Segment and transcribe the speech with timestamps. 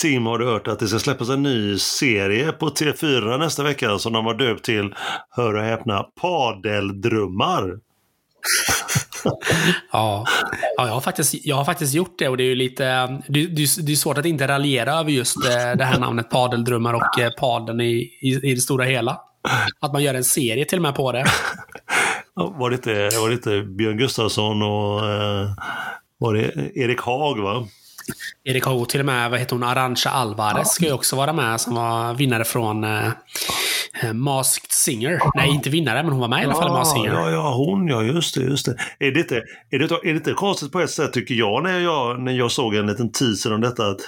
[0.00, 3.98] Tim, har du hört att det ska släppas en ny serie på T4 nästa vecka
[3.98, 4.94] som de har döpt till,
[5.30, 7.78] hör och häpna, Padeldrömmar?
[9.92, 10.26] ja,
[10.76, 12.84] ja jag, har faktiskt, jag har faktiskt gjort det och det är ju lite...
[13.28, 16.94] Det, det, det är svårt att inte raljera över just det, det här namnet Padeldrömmar
[16.94, 19.20] och eh, padeln i, i, i det stora hela.
[19.80, 21.24] Att man gör en serie till och med på det.
[22.34, 25.50] Var det inte, var det inte Björn Gustafsson och eh,
[26.18, 27.66] var det Erik Haag va?
[28.44, 30.64] Erik Haag och till och med, vad heter hon, Arantxa Alvarez ja.
[30.64, 33.06] ska ju också vara med som var vinnare från eh,
[34.02, 35.20] eh Masked Singer.
[35.34, 37.12] Nej, inte vinnare, men hon var med i alla fall i Masked Singer.
[37.12, 38.76] Ja, ja, hon ja, just det, just det.
[38.98, 39.36] Är det, inte,
[39.70, 42.50] är, det, är det inte konstigt på ett sätt tycker jag när jag, när jag
[42.50, 44.00] såg en liten teaser om detta att,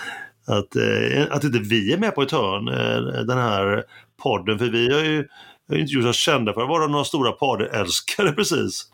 [0.46, 3.84] att, eh, att inte vi är med på ett hörn, eh, den här
[4.22, 5.28] podden, för vi har ju
[5.68, 8.86] har inte gjort oss kända för att vara några stora paddelälskare precis.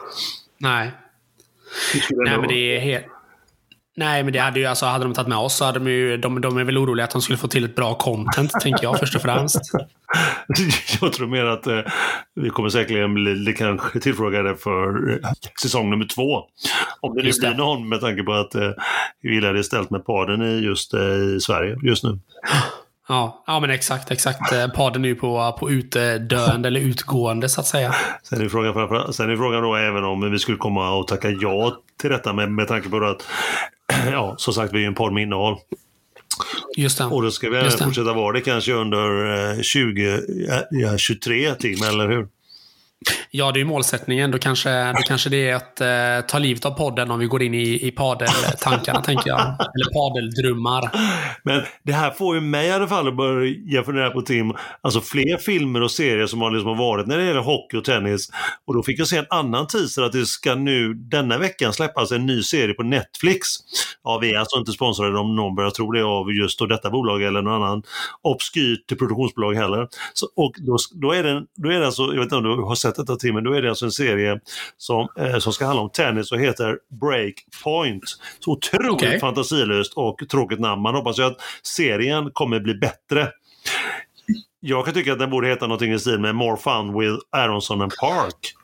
[0.59, 0.91] Nej.
[2.11, 3.07] Nej, men det är helt...
[3.97, 6.17] Nej, men det hade ju, alltså, hade de tagit med oss så hade de ju,
[6.17, 8.99] de, de är väl oroliga att de skulle få till ett bra content, tänker jag
[8.99, 9.61] först och främst.
[11.01, 11.81] jag tror mer att eh,
[12.35, 15.31] vi kommer säkerligen bli kanske tillfrågade för eh,
[15.63, 16.43] säsong nummer två.
[17.01, 18.71] Om det nu blir någon med tanke på att eh,
[19.23, 21.01] hur illa det är ställt med paden i just eh,
[21.37, 22.19] i Sverige just nu.
[23.09, 24.53] Ja, ja men exakt, exakt.
[24.53, 27.95] Eh, Paden är ju på, på utdöende eller utgående så att säga.
[28.23, 31.77] Sen är, frågan, sen är frågan då även om vi skulle komma och tacka ja
[32.01, 33.23] till detta med, med tanke på att,
[34.13, 35.57] ja, som sagt, vi är en podd med innehåll.
[36.77, 37.05] Just det.
[37.05, 42.29] Och då ska vi även fortsätta vara det kanske under 2023 eh, Tim, eller hur?
[43.31, 44.31] Ja, det är ju målsättningen.
[44.31, 47.43] Då kanske, då kanske det är att eh, ta livet av podden om vi går
[47.43, 49.41] in i, i padeltankarna, tänker jag.
[49.41, 50.91] Eller padeldrömmar.
[51.43, 55.01] Men det här får ju mig i alla fall att börja fundera på Tim, alltså
[55.01, 58.29] fler filmer och serier som har, liksom varit när det gäller hockey och tennis.
[58.67, 62.13] Och då fick jag se en annan teaser att det ska nu denna veckan släppas
[62.13, 63.49] en ny serie på Netflix.
[64.05, 66.91] Ja, vi är alltså inte sponsrade om någon börjar tro det av just då detta
[66.91, 67.83] bolag eller någon annan
[68.23, 69.89] obskyrt produktionsbolag heller.
[70.15, 72.63] Så, och då, då, är det, då är det alltså, jag vet inte om du
[72.63, 74.41] har sett detta Tim, men då är det alltså en serie
[74.77, 78.03] som, eh, som ska handla om tennis och heter Breakpoint.
[78.39, 79.19] Så otroligt okay.
[79.19, 80.83] fantasilöst och tråkigt namn.
[80.83, 83.29] Man hoppas ju att serien kommer bli bättre.
[84.61, 87.83] Jag kan tycka att den borde heta någonting i stil med More Fun with Aronson
[87.83, 88.55] and Park.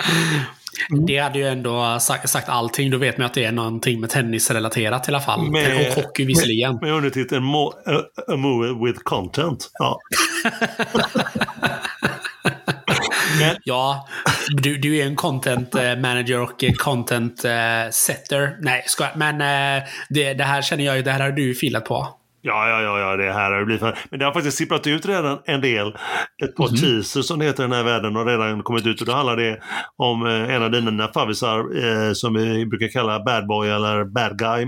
[0.92, 1.06] Mm.
[1.06, 2.90] Det hade ju ändå sagt, sagt allting.
[2.90, 5.50] Då vet man att det är någonting med tennisrelaterat i alla fall.
[5.50, 6.72] Med, och hockey visserligen.
[6.72, 7.72] Med, med undertiteln a,
[8.28, 9.70] a movie with content.
[9.78, 9.98] Ja.
[13.40, 13.56] Men.
[13.64, 14.08] Ja,
[14.62, 18.56] du, du är en content eh, manager och content eh, setter.
[18.60, 21.84] Nej, ska, men eh, det, det här känner jag ju, det här har du filat
[21.84, 22.19] på.
[22.42, 23.98] Ja, ja, ja, ja, det här har blivit för...
[24.10, 25.96] Men det har faktiskt sipprat ut redan en del.
[26.42, 26.80] Ett par mm.
[26.80, 29.36] teasers som det heter i den här världen har redan kommit ut och då handlar
[29.36, 29.60] det
[29.96, 34.38] om eh, en av dina favvisar eh, som vi brukar kalla bad boy eller bad
[34.38, 34.62] guy.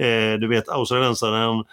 [0.00, 1.64] Eh, du vet australiensaren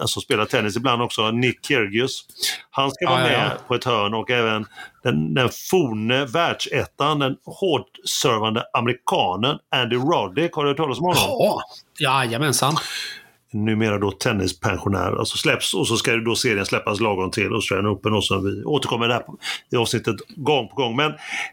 [0.00, 2.26] alltså spelar tennis ibland också, Nick Kyrgios.
[2.70, 3.58] Han ska vara ja, med ja.
[3.68, 4.66] på ett hörn och även
[5.02, 10.52] den, den forne världsettan, den hårdservande amerikanen Andy Roddick.
[10.52, 11.16] Har du hört talas om honom?
[11.18, 11.60] Ja,
[11.98, 12.76] jajamensan
[13.54, 18.12] numera då tennispensionär, alltså släpps och så ska då serien släppas lagom till Australian Open
[18.12, 19.22] och så vi återkommer där
[19.72, 20.96] i avsnittet gång på gång.
[20.96, 21.10] Men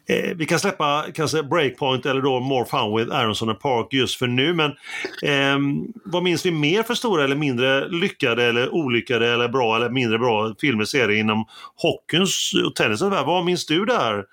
[0.09, 4.19] eh, vi kan släppa kanske Breakpoint eller då More Fun with Aronson and Park just
[4.19, 4.53] för nu.
[4.53, 4.71] Men
[5.23, 9.89] eh, vad minns vi mer för stora eller mindre lyckade eller olyckade eller bra eller
[9.89, 11.45] mindre bra filmer, serier inom
[11.75, 13.25] hockeyns och tennisens värld?
[13.25, 14.23] Vad minns du där?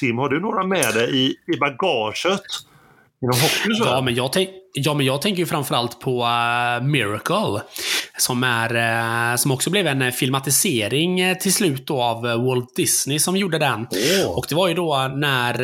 [0.00, 2.42] Tim, har du några med dig i, i bagaget?
[3.22, 7.60] Inom hockeyns ja, men jag, tänk, Ja, men jag tänker ju framförallt på uh, Miracle.
[8.18, 8.74] Som, är,
[9.32, 13.58] uh, som också blev en filmatisering uh, till slut då av Walt Disney som gjorde
[13.58, 13.80] den.
[13.80, 14.38] Oh.
[14.38, 15.54] Och det var ju då när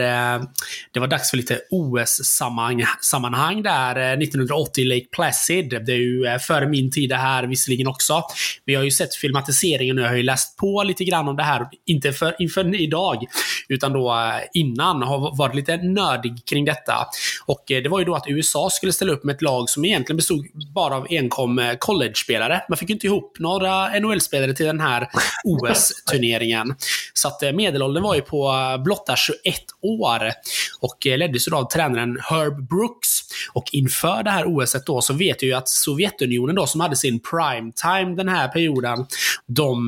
[0.93, 5.69] det var dags för lite OS-sammanhang där 1980 i Lake Placid.
[5.87, 8.23] Det är ju före min tid det här visserligen också.
[8.65, 11.37] Men jag har ju sett filmatiseringen och jag har ju läst på lite grann om
[11.37, 11.67] det här.
[11.87, 13.25] Inte för, inför idag,
[13.69, 15.03] utan då innan.
[15.03, 17.07] Har varit lite nördig kring detta.
[17.47, 20.17] Och det var ju då att USA skulle ställa upp med ett lag som egentligen
[20.17, 22.63] bestod bara av enkom eh, college-spelare.
[22.69, 25.09] Man fick inte ihop några NHL-spelare till den här
[25.45, 26.75] OS-turneringen.
[27.13, 29.37] Så att eh, medelåldern var ju på eh, blotta 21
[29.83, 30.33] år
[30.81, 33.09] och leddes av tränaren Herb Brooks.
[33.53, 36.97] Och inför det här OS då så vet jag ju att Sovjetunionen då som hade
[36.97, 39.07] sin prime time den här perioden,
[39.47, 39.87] de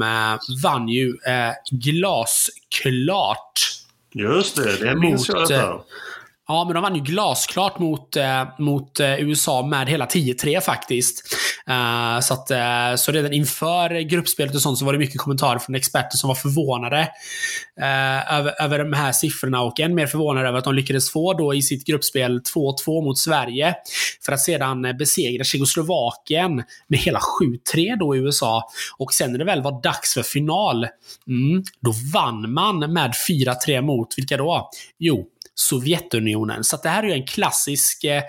[0.62, 3.60] vann ju eh, glasklart.
[4.14, 5.82] Just det, det minns jag.
[6.52, 11.36] Ja, men de vann ju glasklart mot, eh, mot eh, USA med hela 10-3 faktiskt.
[11.70, 15.58] Uh, så, att, uh, så redan inför gruppspelet och sånt så var det mycket kommentarer
[15.58, 17.00] från experter som var förvånade
[17.80, 21.34] uh, över, över de här siffrorna och än mer förvånade över att de lyckades få
[21.34, 23.74] då i sitt gruppspel 2-2 mot Sverige.
[24.24, 27.20] För att sedan besegra Tjeckoslovakien med hela
[27.74, 28.70] 7-3 då i USA.
[28.98, 30.86] Och sen när det väl var dags för final,
[31.28, 34.70] mm, då vann man med 4-3 mot, vilka då?
[34.98, 35.26] Jo,
[35.68, 36.64] Sovjetunionen.
[36.64, 38.22] Så det här är ju en klassisk, eh,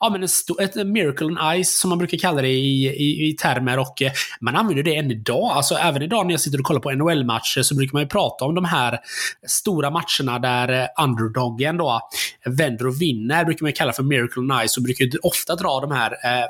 [0.00, 3.78] ja men ett miracle on ice som man brukar kalla det i, i, i termer
[3.78, 5.50] och eh, man använder det än idag.
[5.52, 8.44] Alltså även idag när jag sitter och kollar på NHL-matcher så brukar man ju prata
[8.44, 8.98] om de här
[9.46, 12.00] stora matcherna där eh, underdogen då
[12.44, 15.80] vänder och vinner, brukar man kalla för miracle on ice och brukar ju ofta dra
[15.80, 16.46] de här eh,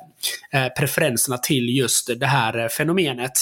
[0.79, 3.33] preferenserna till just det här fenomenet.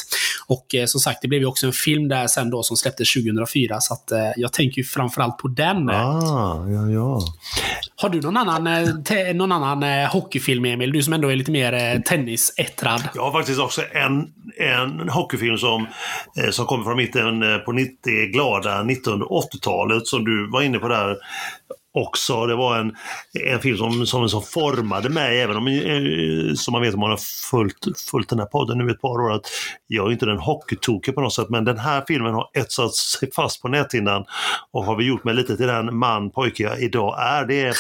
[0.49, 3.13] Och eh, som sagt, det blev ju också en film där sen då som släpptes
[3.13, 5.91] 2004 så att eh, jag tänker ju framförallt på den.
[5.91, 7.21] Ah, ja, ja.
[7.97, 10.93] Har du någon annan, eh, någon annan eh, hockeyfilm, Emil?
[10.93, 13.09] Du som ändå är lite mer eh, tennisettrad.
[13.15, 15.87] Jag har faktiskt också en, en hockeyfilm som,
[16.37, 21.17] eh, som kommer från mitten på 90, glada 1980-talet som du var inne på där
[21.95, 22.47] också.
[22.47, 22.97] Det var en,
[23.47, 27.11] en film som, som, som formade mig, även om eh, som man vet om man
[27.11, 27.21] har
[27.51, 29.47] följt, följt den här podden nu ett par år, att
[29.87, 33.33] jag är inte den hockeytokig på något sätt, men den här filmen har etsat sig
[33.33, 34.25] fast på näthinnan
[34.73, 37.45] och har vi gjort mig lite till den man, pojke jag idag är.
[37.45, 37.75] Det är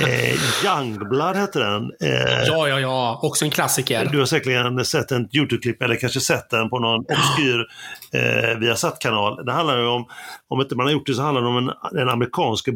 [0.00, 1.92] eh, Youngblood hette den.
[2.00, 3.20] Eh, ja, ja, ja.
[3.22, 4.08] Också en klassiker.
[4.12, 7.66] Du har säkerligen sett en YouTube-klipp eller kanske sett den på någon obskyr
[8.12, 9.44] eh, Viasat-kanal.
[9.44, 10.06] Det handlar ju om,
[10.48, 12.68] om inte man har gjort det så handlar det om en, en amerikansk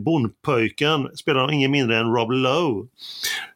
[0.62, 2.86] bondpojken, spelar ingen mindre än Rob Lowe,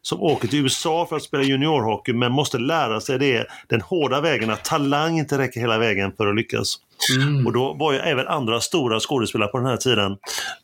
[0.01, 4.21] som åker till USA för att spela juniorhockey men måste lära sig det, den hårda
[4.21, 6.75] vägen att talang inte räcker hela vägen för att lyckas.
[7.15, 7.45] Mm.
[7.45, 10.17] Och då var ju även andra stora skådespelare på den här tiden,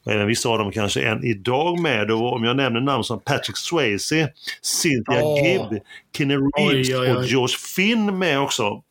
[0.05, 2.11] och även vissa av dem kanske än idag med.
[2.11, 4.29] Och om jag nämner namn som Patrick Swayze,
[4.61, 5.47] Cynthia oh.
[5.47, 5.81] Gibb,
[6.17, 7.15] Kenny Reeves oj, oj, oj.
[7.15, 8.81] och George Finn med också.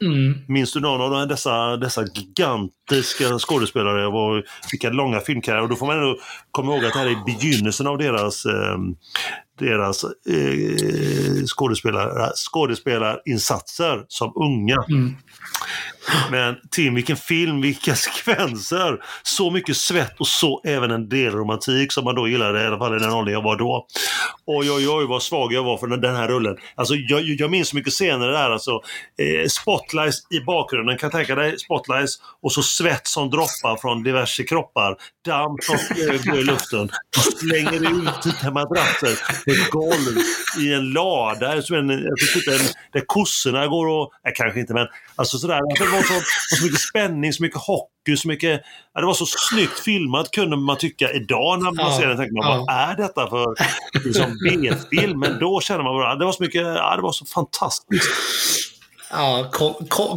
[0.00, 0.38] Mm.
[0.48, 4.42] Minns du någon av dessa, dessa gigantiska skådespelare och
[4.72, 5.62] vilka långa filmkarriärer?
[5.62, 6.16] Och då får man ändå
[6.50, 8.78] komma ihåg att det här är begynnelsen av deras, eh,
[9.58, 14.84] deras eh, skådespelar, skådespelarinsatser som unga.
[14.90, 15.16] Mm.
[16.30, 19.04] Men Tim, vilken film, vilka sekvenser!
[19.22, 22.78] Så mycket svett och så även en del romantik som man då gillade, i alla
[22.78, 23.86] fall i den åldern jag var då.
[24.46, 26.56] Oj, oj, oj vad svag jag var för den här rullen.
[26.74, 28.50] Alltså, jag, jag minns så mycket scener där.
[28.50, 28.70] Alltså,
[29.18, 34.44] eh, spotlights i bakgrunden, kan tänka dig spotlights och så svett som droppar från diverse
[34.44, 34.96] kroppar.
[35.26, 36.90] Damm som flög i luften.
[37.38, 39.18] Slänger ut madrasser
[39.52, 40.18] ett golv
[40.60, 41.62] i en lada.
[41.62, 44.12] Som en, alltså, en, där kossorna går och...
[44.24, 44.86] Nej, kanske inte, men
[45.16, 45.60] alltså sådär.
[45.78, 46.20] Det var så,
[46.56, 48.62] så mycket spänning, så mycket hockey, så mycket...
[48.94, 52.16] Ja, det var så snyggt filmat kunde man tycka idag när man ja, ser den.
[52.16, 52.64] Tänker man, ja.
[52.68, 53.54] vad är detta för
[54.04, 55.20] liksom, B-film?
[55.20, 58.10] Men då känner man bara, det var så mycket, ja, det var så fantastiskt.
[59.10, 59.50] Ja,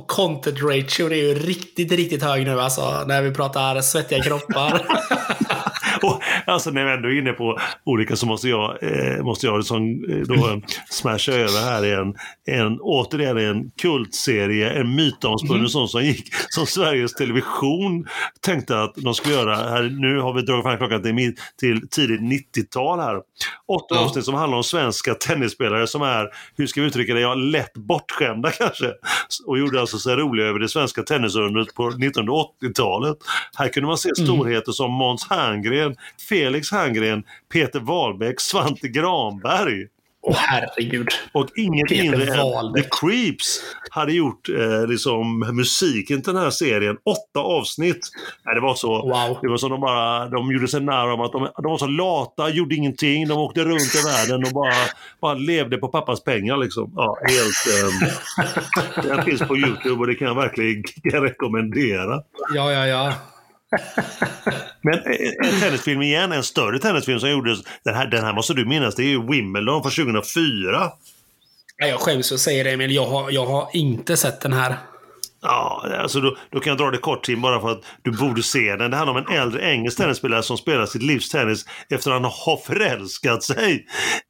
[0.07, 3.03] content ratio är ju riktigt, riktigt hög nu alltså.
[3.07, 4.85] När vi pratar svettiga kroppar.
[6.03, 9.57] och, alltså när vi ändå är inne på olika så måste jag, eh, måste jag
[9.57, 12.15] liksom, eh, då smasha över här en,
[12.57, 15.69] en, återigen en kultserie, en mytomspunnen mm.
[15.69, 18.07] sån som gick, som Sveriges Television
[18.41, 19.55] tänkte att de skulle göra.
[19.55, 23.15] Här, nu har vi dragit fram klockan till, till tidigt 90-tal här.
[23.67, 23.99] Åtta ja.
[23.99, 26.27] avsnitt som handlar om svenska tennisspelare som är,
[26.57, 28.93] hur ska vi uttrycka det, ja, lätt bortskämda kanske.
[29.45, 33.17] Och gjorde alltså sig roliga över det svenska tennisundret på 1980-talet.
[33.57, 34.27] Här kunde man se mm.
[34.27, 34.73] storheter mm.
[34.73, 35.86] som Måns Herngren,
[36.29, 37.23] Felix Herngren,
[37.53, 39.87] Peter Wahlbeck, Svante Granberg.
[40.21, 41.07] Åh oh, herregud.
[41.31, 46.97] Och inget mindre än The Creeps hade gjort eh, liksom, musiken till den här serien.
[47.03, 47.99] Åtta avsnitt.
[48.45, 48.89] Nej, det var så.
[48.89, 49.39] Wow.
[49.41, 51.87] Det var så de bara, de gjorde sig nära om att de, de var så
[51.87, 53.27] lata, gjorde ingenting.
[53.27, 54.73] De åkte runt i världen och bara,
[55.21, 56.93] bara levde på pappas pengar liksom.
[56.95, 57.57] Ja, helt...
[58.97, 60.83] Eh, den finns på Youtube och det kan jag verkligen
[61.13, 62.21] rekommendera.
[62.53, 63.13] Ja, ja, ja.
[64.81, 68.53] Men eh, en tennisfilm igen, en större tennisfilm som gjordes, den här, den här måste
[68.53, 70.91] du minnas, det är ju Wimbledon från 2004.
[71.77, 74.75] Jag skäms att säga det, men jag har, jag har inte sett den här.
[75.41, 78.43] Ja, alltså då, då, kan jag dra det kort till bara för att du borde
[78.43, 78.91] se den.
[78.91, 82.31] Det handlar om en äldre engelsk tennisspelare som spelar sitt livs tennis efter att han
[82.45, 83.85] har förälskat sig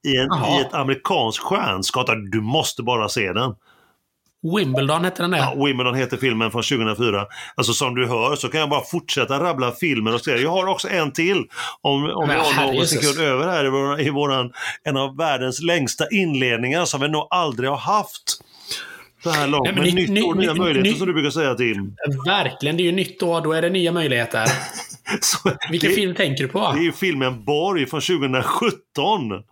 [0.08, 2.08] i, en, i ett amerikanskt stjärnskott.
[2.32, 3.56] Du måste bara se den.
[4.44, 5.38] Wimbledon hette den där.
[5.38, 7.25] Ja, Wimbledon heter filmen från 2004.
[7.56, 10.44] Alltså som du hör så kan jag bara fortsätta rabbla filmer och serier.
[10.44, 11.46] Jag har också en till.
[11.82, 14.51] Om, om jag har någon sekund över här i, vår, i våran,
[14.84, 18.41] en av världens längsta inledningar som vi nog aldrig har haft.
[19.24, 19.63] Så här långt.
[19.63, 21.96] Nej, men, men nytt, nytt år, nya möjligheter ny, som du brukar säga Tim.
[22.25, 23.41] Verkligen, det är ju nytt år.
[23.41, 24.46] Då är det nya möjligheter.
[25.22, 26.72] Så, Vilken det, film tänker du på?
[26.72, 29.44] Det är ju filmen Borg från 2017.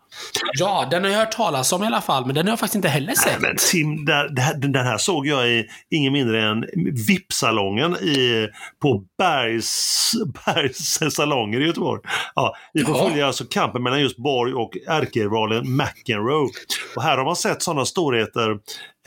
[0.54, 2.76] Ja, den har jag hört talas om i alla fall, men den har jag faktiskt
[2.76, 3.42] inte heller sett.
[3.42, 6.66] Men Tim, där, den här såg jag i ingen mindre än
[7.08, 8.48] VIP-salongen i,
[8.82, 10.12] på Bergs,
[10.46, 12.02] Bergs salonger i Göteborg.
[12.36, 13.10] Ja, vi får Ja.
[13.10, 16.50] följa alltså kampen mellan just Borg och ärkerivalen McEnroe.
[16.96, 18.58] Och här har man sett sådana storheter.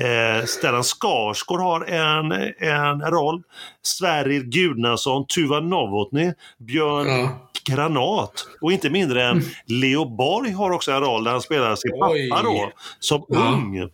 [0.03, 3.43] Eh, Stellan Skarsgård har en, en roll.
[3.83, 7.45] Sverrir Gudnason, Tuva Novotny, Björn Ja.
[7.65, 11.91] Granat och inte mindre än Leo Borg har också en roll där han spelar sin
[11.95, 12.29] Oj.
[12.31, 13.39] pappa då, som Ja.
[13.39, 13.91] ung.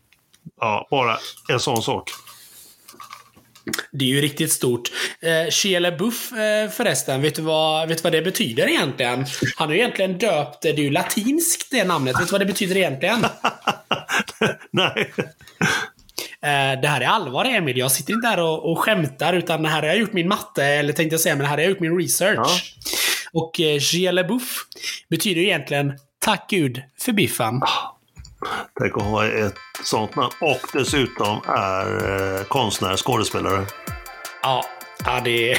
[0.60, 1.16] Ja, bara
[1.48, 2.10] en sån sak.
[3.92, 4.90] Det är ju riktigt stort.
[5.20, 9.26] Eh, Shia LaBeouf eh, förresten, vet du, vad, vet du vad det betyder egentligen?
[9.56, 12.20] Han har ju egentligen döpt, det är ju latinskt det namnet.
[12.20, 13.26] Vet du vad det betyder egentligen?
[14.70, 15.12] Nej.
[16.44, 19.68] Eh, det här är allvar Emil, jag sitter inte här och, och skämtar utan det
[19.68, 21.70] här har jag gjort min matte, eller tänkte jag säga, men det här har jag
[21.70, 22.76] gjort min research.
[23.32, 24.64] Och eh, LaBeouf
[25.10, 27.60] betyder egentligen Tack Gud för biffen.
[28.80, 33.66] Tänk att ha ett sånt namn och dessutom är eh, konstnär, skådespelare.
[34.42, 34.64] Ja,
[35.04, 35.56] ja det,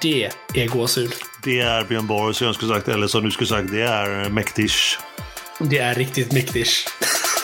[0.02, 1.12] det är gåshud.
[1.44, 4.30] Det är Björn Borg som jag skulle sagt, eller som du skulle sagt, det är
[4.30, 4.98] mäktigt.
[5.58, 6.90] Det är riktigt mäktigt.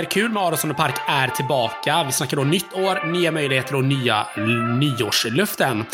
[0.00, 2.04] Mer kul med Aronsson och Park är tillbaka.
[2.04, 4.26] Vi snackar då nytt år, nya möjligheter och nya
[4.78, 5.84] nyårslöften.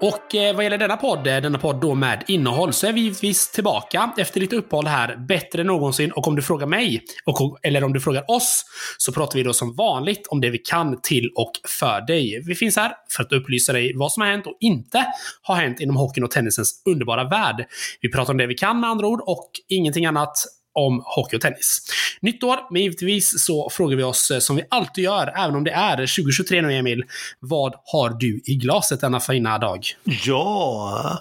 [0.00, 3.00] Och eh, vad gäller denna podd, eh, denna podd då med innehåll, så är vi
[3.00, 6.12] givetvis tillbaka efter lite uppehåll här, bättre än någonsin.
[6.12, 8.64] Och om du frågar mig, och, eller om du frågar oss,
[8.98, 12.42] så pratar vi då som vanligt om det vi kan till och för dig.
[12.46, 15.06] Vi finns här för att upplysa dig vad som har hänt och inte
[15.42, 17.66] har hänt inom hockeyn och tennisens underbara värld.
[18.00, 21.40] Vi pratar om det vi kan med andra ord och ingenting annat om hockey och
[21.40, 21.80] tennis.
[22.20, 25.64] Nytt år, men givetvis så frågar vi oss eh, som vi alltid gör, även om
[25.64, 27.04] det är 2023 nu Emil.
[27.40, 29.86] Vad har du i glaset denna fina dag?
[30.04, 31.20] Ja,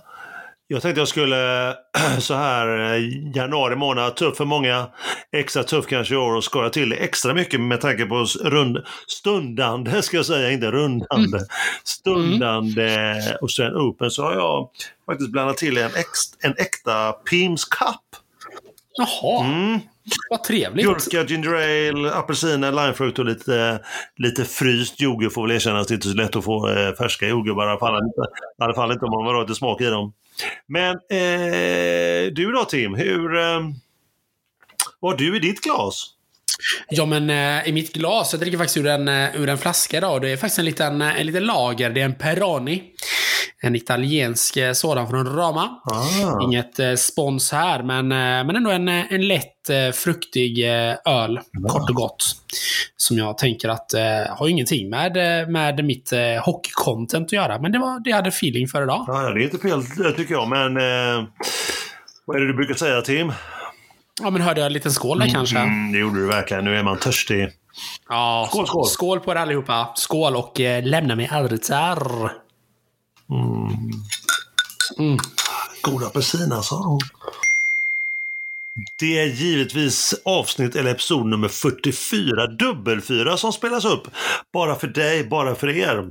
[0.72, 1.76] jag tänkte jag skulle
[2.20, 4.88] så här eh, januari månad, tuff för många,
[5.32, 8.78] extra tuff kanske i år och skoja till extra mycket med tanke på rund,
[9.08, 11.40] stundande, ska jag säga, inte rundande,
[11.84, 14.70] stundande Australian Open så har jag
[15.06, 18.22] faktiskt blandat till en, ex, en äkta Pims Cup.
[19.00, 19.80] Jaha, Mm.
[20.30, 20.86] vad trevligt.
[20.86, 23.80] Gurka, ginger ale, apelsiner, limefrukt och lite,
[24.16, 25.88] lite fryst jordgubb får väl erkännas.
[25.88, 28.22] Det är inte så lätt att få eh, färska jordgubbar i alla fall inte,
[28.60, 30.14] i alla fall inte om man vill ha lite smak i dem.
[30.68, 33.60] Men eh, du då Tim, hur, eh,
[35.00, 36.06] vad har du i ditt glas?
[36.90, 39.98] Ja, men eh, i mitt glas, jag dricker faktiskt ur en, eh, ur en flaska
[39.98, 40.22] idag.
[40.22, 41.90] Det är faktiskt en liten, eh, en liten lager.
[41.90, 42.84] Det är en Peroni.
[43.62, 45.70] En italiensk eh, sådan från Roma.
[45.92, 46.44] Ah.
[46.44, 50.64] Inget eh, spons här, men, eh, men ändå en, en lätt eh, fruktig
[51.06, 51.40] öl.
[51.70, 52.26] Kort och gott.
[52.98, 53.92] Som jag tänker att
[54.30, 55.14] har ingenting med,
[55.50, 57.60] med mitt eh, hockey-content att göra.
[57.62, 59.06] Men det var det jag hade feeling för idag.
[59.08, 59.84] Ja, det är inte fel
[60.16, 60.74] tycker jag, men
[62.26, 63.32] vad är det du brukar säga Tim?
[64.22, 65.58] Ja, men hörde jag en liten skål där kanske?
[65.58, 66.64] Mm, det gjorde du verkligen.
[66.64, 67.50] Nu är man törstig.
[68.10, 68.88] Ja, Skål, skål.
[68.88, 69.90] Skål på er allihopa.
[69.96, 72.32] Skål och eh, lämna mig aldrig där.
[75.82, 76.98] God apelsin alltså.
[79.00, 84.08] Det är givetvis avsnitt eller episod nummer 44, dubbelfyra, som spelas upp.
[84.54, 86.10] Bara för dig, bara för er.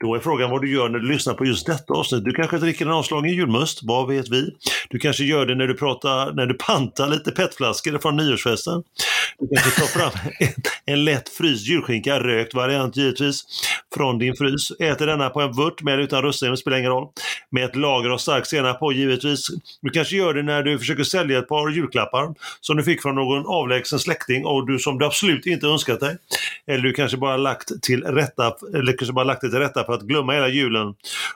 [0.00, 2.24] Då är frågan vad du gör när du lyssnar på just detta avsnitt.
[2.24, 4.50] Du kanske dricker en avslagen julmust, vad vet vi?
[4.88, 8.82] Du kanske gör det när du pratar, när du pantar lite petflaskor från nyårsfesten.
[9.38, 10.48] Du kanske tar fram en,
[10.86, 13.44] en lätt fryst julskinka, rökt variant givetvis,
[13.94, 14.70] från din frys.
[14.70, 17.08] Äter denna på en vört med eller utan russin, det spelar ingen roll.
[17.50, 19.48] Med ett lager av stark senap på givetvis.
[19.82, 23.14] Du kanske gör det när du försöker sälja ett par julklappar som du fick från
[23.14, 26.16] någon avlägsen släkting och du som du absolut inte önskat dig.
[26.66, 29.92] Eller du kanske bara lagt till rätta, eller kanske bara lagt det till rätta för
[29.94, 30.94] att glömma hela julen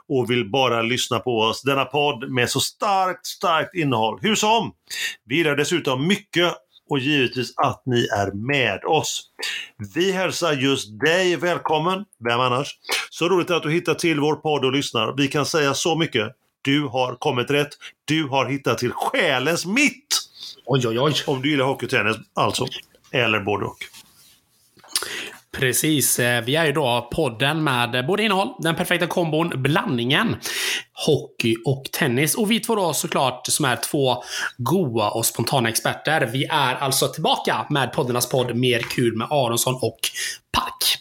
[0.08, 1.62] och vill bara lyssna på oss.
[1.62, 4.18] Denna podd med så starkt, starkt innehåll.
[4.22, 4.72] Hur som,
[5.24, 6.54] vi gillar dessutom mycket
[6.90, 9.22] och givetvis att ni är med oss.
[9.94, 12.68] Vi hälsar just dig välkommen, vem annars?
[13.10, 15.14] Så roligt att du hittar till vår podd och lyssnar.
[15.16, 16.28] Vi kan säga så mycket.
[16.62, 17.68] Du har kommit rätt.
[18.04, 20.06] Du har hittat till själens mitt!
[20.66, 21.14] Oj, oj, oj.
[21.26, 22.66] Om du gillar hockey och tennis, alltså.
[23.12, 23.76] Eller både och.
[25.58, 26.18] Precis.
[26.18, 30.36] Eh, vi är ju då podden med både innehåll, den perfekta kombon, blandningen
[31.06, 32.34] hockey och tennis.
[32.34, 34.22] Och vi två då såklart som är två
[34.58, 36.30] goa och spontana experter.
[36.32, 40.00] Vi är alltså tillbaka med poddarnas podd Mer kul med Aronsson och
[40.52, 40.98] Park.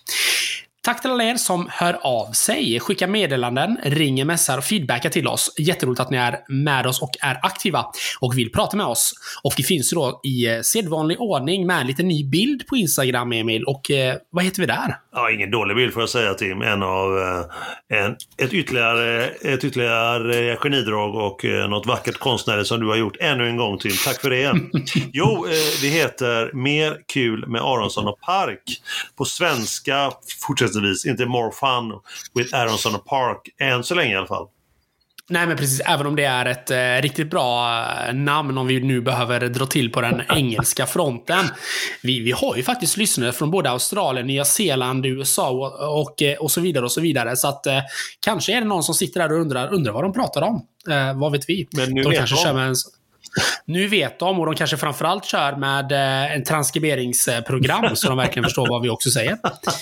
[0.83, 5.27] Tack till alla er som hör av sig, skickar meddelanden, ringer, messar och feedbackar till
[5.27, 5.53] oss.
[5.59, 7.85] Jätteroligt att ni är med oss och är aktiva
[8.19, 9.13] och vill prata med oss.
[9.43, 12.77] Och vi finns ju då i eh, sedvanlig ordning med en liten ny bild på
[12.77, 13.63] Instagram, Emil.
[13.63, 14.95] Och eh, vad heter vi där?
[15.13, 16.61] Ja, ingen dålig bild får jag säga Tim.
[16.61, 17.45] En av, eh,
[17.99, 23.17] en, ett, ytterligare, ett ytterligare genidrag och eh, något vackert konstnärligt som du har gjort
[23.19, 23.91] ännu en gång Tim.
[24.05, 24.53] Tack för det.
[25.13, 28.63] jo, eh, det heter Mer kul med Aronsson och Park.
[29.17, 30.11] På svenska
[30.47, 31.99] fortsättningsvis, inte More fun
[32.33, 33.49] with Aronsson och Park.
[33.59, 34.47] Än så länge i alla fall.
[35.31, 35.81] Nej, men precis.
[35.85, 39.65] Även om det är ett eh, riktigt bra eh, namn om vi nu behöver dra
[39.65, 41.45] till på den engelska fronten.
[42.03, 46.37] Vi, vi har ju faktiskt lyssnare från både Australien, Nya Zeeland, USA och, och, eh,
[46.37, 47.35] och så vidare och så vidare.
[47.35, 47.79] Så att eh,
[48.19, 50.65] kanske är det någon som sitter där och undrar, undrar vad de pratar om.
[50.89, 51.67] Eh, vad vet vi?
[51.71, 52.43] Men nu de vet kanske de.
[52.43, 52.75] kör med en,
[53.65, 58.43] nu vet de och de kanske framförallt kör med eh, en transkriberingsprogram så de verkligen
[58.43, 59.37] förstår vad vi också säger.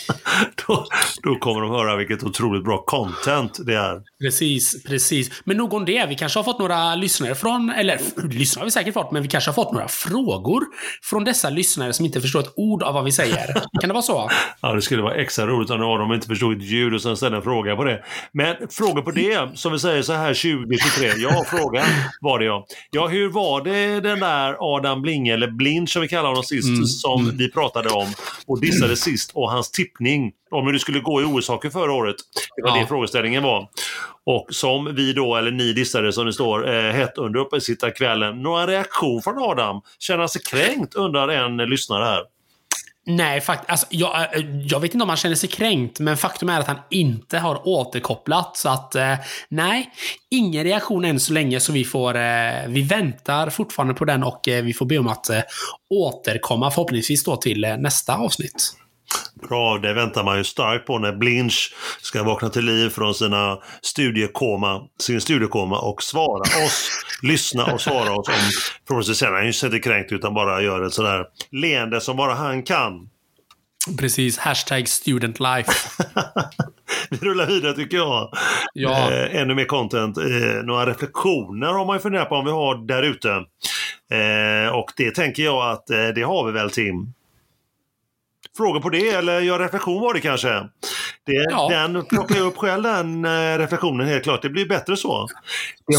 [0.68, 0.86] då,
[1.24, 4.02] då kommer de höra vilket otroligt bra content det är.
[4.22, 5.32] Precis, precis.
[5.44, 6.06] Men nog om det.
[6.10, 9.28] Vi kanske har fått några lyssnare från, eller lyssnare har vi säkert fått, men vi
[9.28, 10.64] kanske har fått några frågor
[11.04, 13.54] från dessa lyssnare som inte förstår ett ord av vad vi säger.
[13.82, 14.30] Kan det vara så?
[14.62, 17.02] Ja, det skulle vara extra roligt om det var de inte förstod ett ljud och
[17.02, 18.04] sen ställde en fråga på det.
[18.32, 21.08] Men frågor på det, som vi säger så här 2023.
[21.18, 21.86] Ja, frågan
[22.22, 22.66] var det ja.
[22.92, 26.68] Ja, hur var det den där Adam Blinge, eller Blind som vi kallar honom sist,
[26.68, 27.38] Mm, som mm.
[27.38, 28.08] vi pratade om
[28.48, 32.16] och dissade sist och hans tippning om hur det skulle gå i OS-hockey förra året.
[32.56, 32.82] Det var Ja.
[32.82, 33.68] det frågeställningen var.
[34.26, 38.42] Och som vi då, eller ni dissade som det står, eh, hett under uppesittarkvällen.
[38.42, 39.82] Några reaktion från Adam?
[40.00, 40.96] Känner han sig kränkt?
[40.96, 42.22] Undrar en lyssnare här.
[43.06, 46.50] Nej, fakt alltså, jag, eh, jag vet inte om han känner sig kränkt, men faktum
[46.50, 48.58] är att han inte har återkopplat.
[48.58, 49.16] Så att, eh,
[49.50, 49.90] nej,
[50.32, 54.48] ingen reaktion än så länge, så vi får, eh, vi väntar fortfarande på den och
[54.48, 55.42] eh, vi får be om att eh,
[55.90, 58.79] återkomma förhoppningsvis då till eh, nästa avsnitt.
[59.50, 63.58] Bra, det väntar man ju starkt på när Blinch ska vakna till liv från sina
[63.82, 66.90] studiekoma, sin studiekoma och svara oss,
[67.22, 68.34] lyssna och svara oss om
[68.88, 72.64] förhoppningsvis sen han ju inte kränkt utan bara gör ett sådär leende som bara han
[72.64, 73.10] kan.
[73.98, 76.04] Precis, hashtag student life.
[77.10, 78.34] Vi rullar vidare tycker jag.
[78.74, 79.12] Ja.
[79.12, 80.18] Eh, ännu mer content.
[80.18, 83.30] Eh, några reflektioner har man ju funderat på om vi har där ute.
[84.12, 87.14] Eh, och det tänker jag att det har vi väl Tim?
[88.60, 90.50] Frågor på det eller gör reflektion var det kanske?
[91.26, 91.70] Det, Ja.
[91.70, 94.42] Den plockar jag upp själv den eh, reflektionen helt klart.
[94.42, 95.28] Det blir bättre så.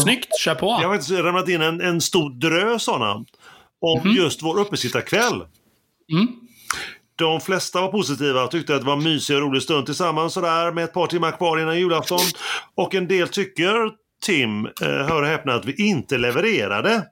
[0.03, 0.65] Snyggt, kör på.
[0.81, 3.13] Jag har faktiskt ramlat in en, en stor drös sådana.
[3.81, 4.11] Om Mhm.
[4.11, 5.35] just vår uppesittarkväll.
[6.11, 6.27] Mm.
[7.15, 10.33] De flesta var positiva och tyckte att det var en mysig och rolig stund tillsammans
[10.33, 12.19] sådär med ett par timmar kvar innan julafton.
[12.75, 13.75] Och en del tycker,
[14.25, 17.03] Tim, eh, hör och häpna, att vi inte levererade.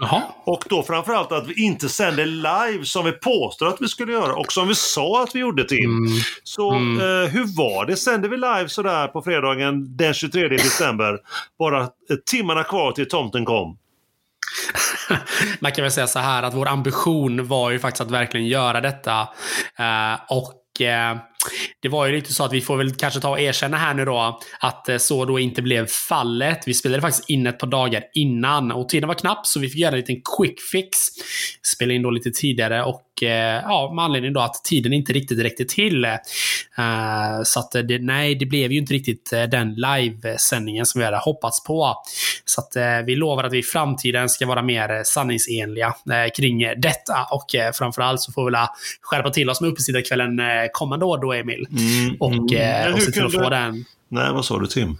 [0.00, 0.22] Jaha.
[0.44, 4.34] Och då framförallt att vi inte sände live som vi påstår att vi skulle göra
[4.34, 5.90] och som vi sa att vi gjorde Tim.
[5.90, 6.08] Mm.
[6.44, 7.00] Så Mm.
[7.00, 7.96] eh, hur var det?
[7.96, 11.18] Sände vi live sådär på fredagen den 23 december?
[11.58, 11.88] Bara
[12.30, 13.78] timmarna kvar till tomten kom.
[15.60, 18.80] Man kan väl säga så här att vår ambition var ju faktiskt att verkligen göra
[18.80, 19.20] detta.
[19.78, 21.16] Eh, och Eh,
[21.82, 24.04] det var ju lite så att vi får väl kanske ta och erkänna här nu
[24.04, 26.58] då att eh, så då inte blev fallet.
[26.66, 29.80] Vi spelade faktiskt in ett par dagar innan och tiden var knapp så vi fick
[29.80, 30.98] göra en liten quick fix.
[31.74, 35.38] Spela in då lite tidigare och eh, ja, med anledning då att tiden inte riktigt
[35.38, 36.04] räckte till.
[36.04, 41.04] Eh, så att det, nej, det blev ju inte riktigt eh, den livesändningen som vi
[41.04, 42.02] hade hoppats på.
[42.44, 46.30] Så att eh, vi lovar att vi i framtiden ska vara mer eh, sanningsenliga eh,
[46.36, 48.68] kring eh, detta och eh, framförallt så får vi väl eh,
[49.00, 51.66] skärpa till oss med uppesittarkvällen eh, kommande år då Emil.
[51.70, 52.86] Mm, Och, mm.
[52.86, 53.84] eh, och hur se till att få den.
[54.08, 54.96] Nej, vad sa du Tim?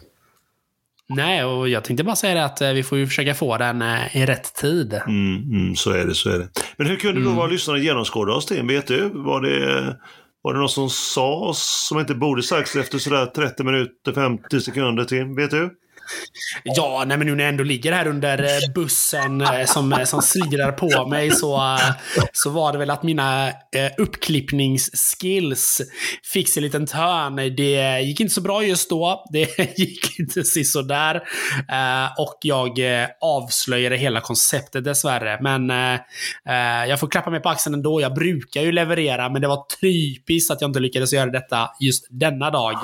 [1.09, 3.83] Nej, och jag tänkte bara säga det att eh, vi får ju försöka få den
[3.83, 5.01] eh, i rätt tid.
[5.07, 6.49] Mm, mm, så är det, så är det.
[6.77, 7.37] Men hur kunde då Mm.
[7.37, 8.67] våra lyssnare genomskåda oss Tim?
[8.67, 9.11] Vet du?
[9.15, 9.97] Var det,
[10.43, 15.05] var det något som sades som inte borde sagts efter sådär 30 minuter, 50 sekunder
[15.05, 15.37] Tim?
[15.37, 15.71] Vet du?
[16.63, 20.05] Ja, nej men nu när jag ändå ligger här under eh, bussen eh, som, eh,
[20.05, 21.79] som slirar på mig så,
[22.33, 23.53] så var det väl att mina
[23.99, 25.81] uppklippningsskills
[26.33, 27.37] fick sig en liten törn.
[27.37, 29.25] Det gick inte så bra just då.
[29.33, 31.23] Det gick inte sådär.
[32.19, 32.79] Och jag
[33.21, 35.39] avslöjade hela konceptet dessvärre.
[35.41, 35.69] Men
[36.89, 38.01] jag får klappa mig på axeln ändå.
[38.01, 42.07] Jag brukar ju leverera, men det var typiskt att jag inte lyckades göra detta just
[42.11, 42.77] denna dag.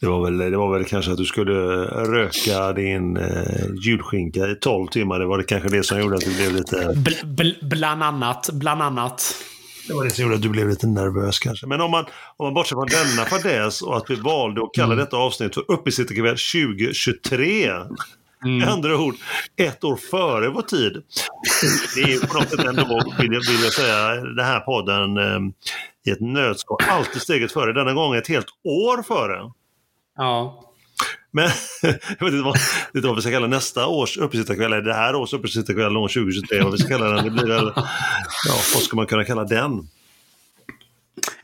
[0.00, 1.52] Det var, väl, det var väl kanske att du skulle
[1.84, 5.18] röka din eh, julskinka i 12 timmar.
[5.18, 6.94] Det var det kanske det som gjorde att du blev lite...
[6.96, 8.50] Bl, bl, bland annat.
[8.52, 9.34] Bland annat.
[9.88, 11.66] Det var det som gjorde att du blev lite nervös kanske.
[11.66, 12.04] Men om man,
[12.36, 14.98] om man bortser från denna fadäs och att vi valde att kalla mm.
[14.98, 17.70] detta avsnitt för Uppesittarkväll 2023.
[18.44, 18.58] Mm.
[18.58, 19.14] Med andra ord,
[19.56, 21.02] ett år före vår tid.
[21.94, 25.40] Det är på något sätt ändå, vill jag, vill jag säga, den här podden eh,
[26.06, 27.72] i ett nötskal alltid steget före.
[27.72, 29.50] Denna gång ett helt år före.
[30.20, 30.64] Ja.
[31.30, 31.50] Men
[31.82, 32.56] jag vet inte vad,
[32.94, 36.62] inte vad vi ska kalla nästa års uppesittarkväll, eller det här års uppesittarkväll år 2023,
[36.62, 37.24] vad vi ska kalla den.
[37.24, 39.88] Det blir väl, ja, vad ska man kunna kalla den?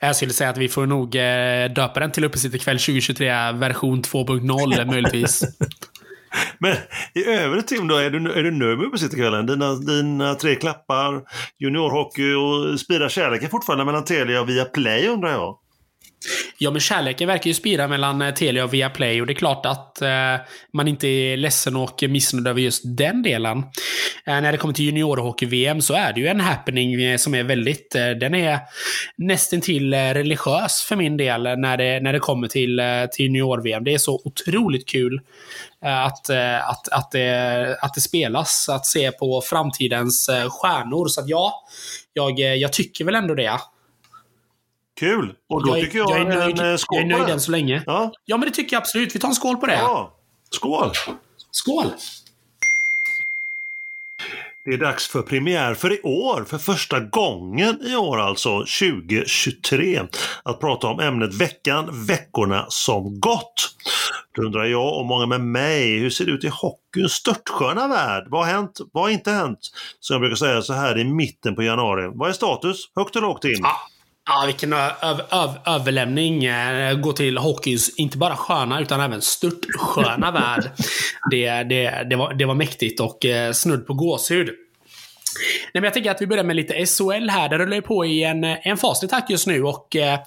[0.00, 4.86] Jag skulle säga att vi får nog eh, döpa den till uppesittarkväll 2023 version 2.0
[4.86, 5.44] möjligtvis.
[6.58, 6.76] Men
[7.14, 9.46] i övrigt Tim, då, är du, är du nöjd med uppesittarkvällen?
[9.46, 11.22] Dina, dina tre klappar,
[11.58, 15.58] juniorhockey och spira kärleken fortfarande mellan Telia och Viaplay undrar jag?
[16.58, 19.66] Ja, men kärleken verkar ju spira mellan eh, Telia och Viaplay och det är klart
[19.66, 20.36] att eh,
[20.72, 23.58] man inte är ledsen och missnöjd över just den delen.
[24.26, 27.42] Eh, när det kommer till juniorhockey-VM så är det ju en happening eh, som är
[27.42, 28.58] väldigt, eh, den är
[29.16, 33.84] nästintill eh, religiös för min del när det, när det kommer till, eh, till junior-VM.
[33.84, 35.20] Det är så otroligt kul
[35.80, 41.08] att, att, att, det, att det spelas, att se på framtidens stjärnor.
[41.08, 41.64] Så att ja,
[42.12, 43.58] jag, jag tycker väl ändå det.
[45.00, 45.34] Kul!
[45.48, 47.50] Och då jag, tycker jag, jag är nöjd, en skål Jag är nöjd än så
[47.50, 47.82] länge.
[47.86, 48.12] Ja.
[48.24, 49.14] ja, men det tycker jag absolut.
[49.14, 49.74] Vi tar en skål på det.
[49.74, 50.12] Ja.
[50.50, 50.90] Skål!
[51.50, 51.86] Skål!
[54.64, 60.02] Det är dags för premiär för i år, för första gången i år alltså, 2023,
[60.42, 63.74] att prata om ämnet veckan, veckorna som gått.
[64.34, 68.26] Då undrar jag och många med mig, hur ser det ut i hockeyns störtsköna värld?
[68.28, 68.80] Vad har hänt?
[68.92, 69.58] Vad har inte hänt?
[70.00, 72.10] Som jag brukar säga så här i mitten på januari.
[72.14, 72.90] Vad är status?
[72.96, 73.60] Högt och lågt in?
[73.62, 73.76] Ja.
[74.26, 76.44] Ja, vilken öv, öv, överlämning.
[76.44, 80.70] Eh, gå till hockeyns, inte bara sköna, utan även störtsköna värld.
[81.30, 84.46] Det, det, det, var, det var mäktigt och eh, snudd på gåshud.
[84.46, 84.54] Nej,
[85.72, 87.48] men jag tänker att vi börjar med lite SHL här.
[87.48, 90.18] Det rullar ju på i en, eh, en faslig takt just nu och eh,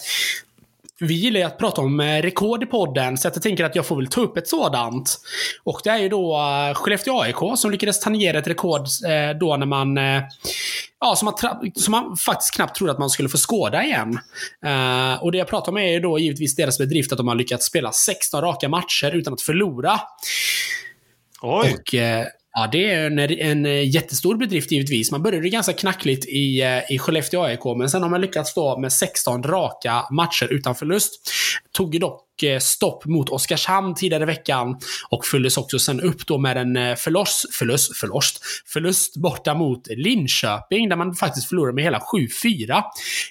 [1.00, 3.86] vi gillar ju att prata om eh, rekord i podden, så jag tänker att jag
[3.86, 5.20] får väl ta upp ett sådant.
[5.64, 9.58] Och det är ju då uh, Skellefteå AIK som lyckades tangera ett rekord uh, då
[9.58, 10.00] när man...
[11.02, 11.34] Ja, som man,
[11.76, 14.20] som man faktiskt knappt trodde att man skulle få skåda igen.
[14.66, 17.36] Uh, och det jag pratar om är ju då givetvis deras bedrift att de har
[17.36, 20.00] lyckats spela 16 raka matcher utan att förlora.
[21.42, 21.74] Oj!
[21.74, 21.96] Och,
[22.54, 25.12] Ja, det är en, en eh, jättestor bedrift givetvis.
[25.12, 28.80] Man började ganska knackligt i, eh, i Skellefteå AIK, men sen har man lyckats stå
[28.80, 31.32] med 16 raka matcher utan förlust.
[31.72, 34.80] Tog ju dock eh, stopp mot Oskarshamn tidigare i veckan.
[35.10, 40.90] Och följdes också sen upp då med en förlust, förlust, förlust, förlust borta mot Linköping,
[40.90, 42.00] där man faktiskt förlorade med hela
[42.44, 42.84] 7-4.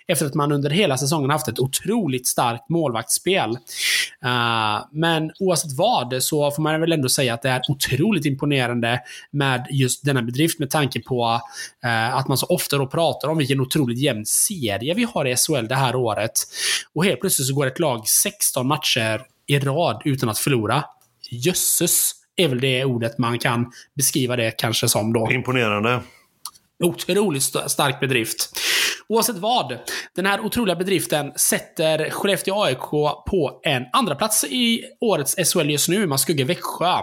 [0.09, 3.51] Efter att man under hela säsongen haft ett otroligt starkt målvaktsspel.
[4.25, 9.01] Uh, men oavsett vad så får man väl ändå säga att det är otroligt imponerande
[9.31, 11.41] med just denna bedrift med tanke på
[11.85, 15.37] uh, att man så ofta då pratar om vilken otroligt jämn serie vi har i
[15.37, 16.33] SHL det här året.
[16.95, 20.85] Och helt plötsligt så går ett lag 16 matcher matcher i rad utan att förlora.
[21.31, 25.33] Jösses är väl det ordet man kan beskriva det kanske som då.
[25.33, 26.01] Imponerande.
[26.85, 28.51] Otroligt stark bedrift.
[29.11, 29.79] Oavsett vad,
[30.17, 32.81] den här otroliga bedriften sätter Skellefteå AIK
[33.31, 36.07] på en andra plats i årets SHL just nu.
[36.07, 36.95] Man skuggar Växjö,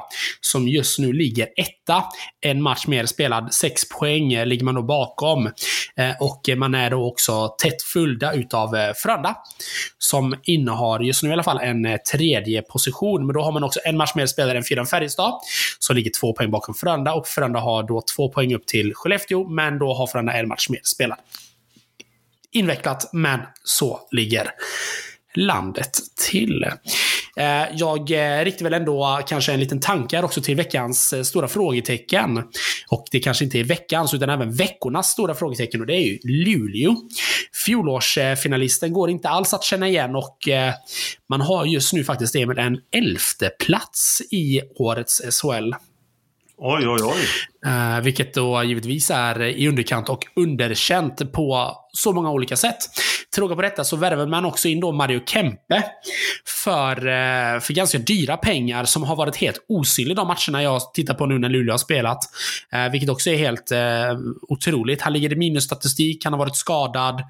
[0.41, 2.03] som just nu ligger etta.
[2.41, 5.45] En match mer spelad, sex poäng eh, ligger man då bakom.
[5.95, 9.35] Eh, och man är då också tätt följda utav eh, Frölunda,
[9.97, 13.25] som innehar just nu i alla fall en tredje position.
[13.25, 15.33] Men då har man också en match mer spelad än Fyran Färjestad,
[15.79, 17.13] som ligger två poäng bakom Frölunda.
[17.13, 20.69] Och Frölunda har då två poäng upp till Skellefteå, men då har Frölunda en match
[20.69, 21.17] mer spelad
[22.55, 24.51] invecklat, men så ligger
[25.35, 26.65] landet till.
[27.37, 31.47] Eh, jag eh, riktar väl ändå kanske en liten tanke också till veckans eh, stora
[31.47, 32.43] frågetecken.
[32.87, 36.19] Och det kanske inte är veckans, utan även veckornas stora frågetecken och det är ju
[36.23, 36.95] Luleå.
[37.65, 40.37] Fjolårsfinalisten går inte alls att känna igen och
[41.29, 45.73] man har just nu faktiskt Emil en elfte plats i årets SHL.
[46.57, 47.25] Oj, oj, oj.
[48.03, 52.77] Vilket då givetvis är i underkant och underkänt på så många olika sätt.
[53.33, 55.83] Till råga på detta så värver man också in då Mario Kempe
[56.63, 61.13] för, eh, för ganska dyra pengar som har varit helt osynlig de matcherna jag tittar
[61.13, 62.17] på nu när Luleå har spelat.
[62.71, 63.79] Eh, vilket också är helt eh,
[64.41, 65.01] otroligt.
[65.01, 67.21] Han ligger i minusstatistik, han har varit skadad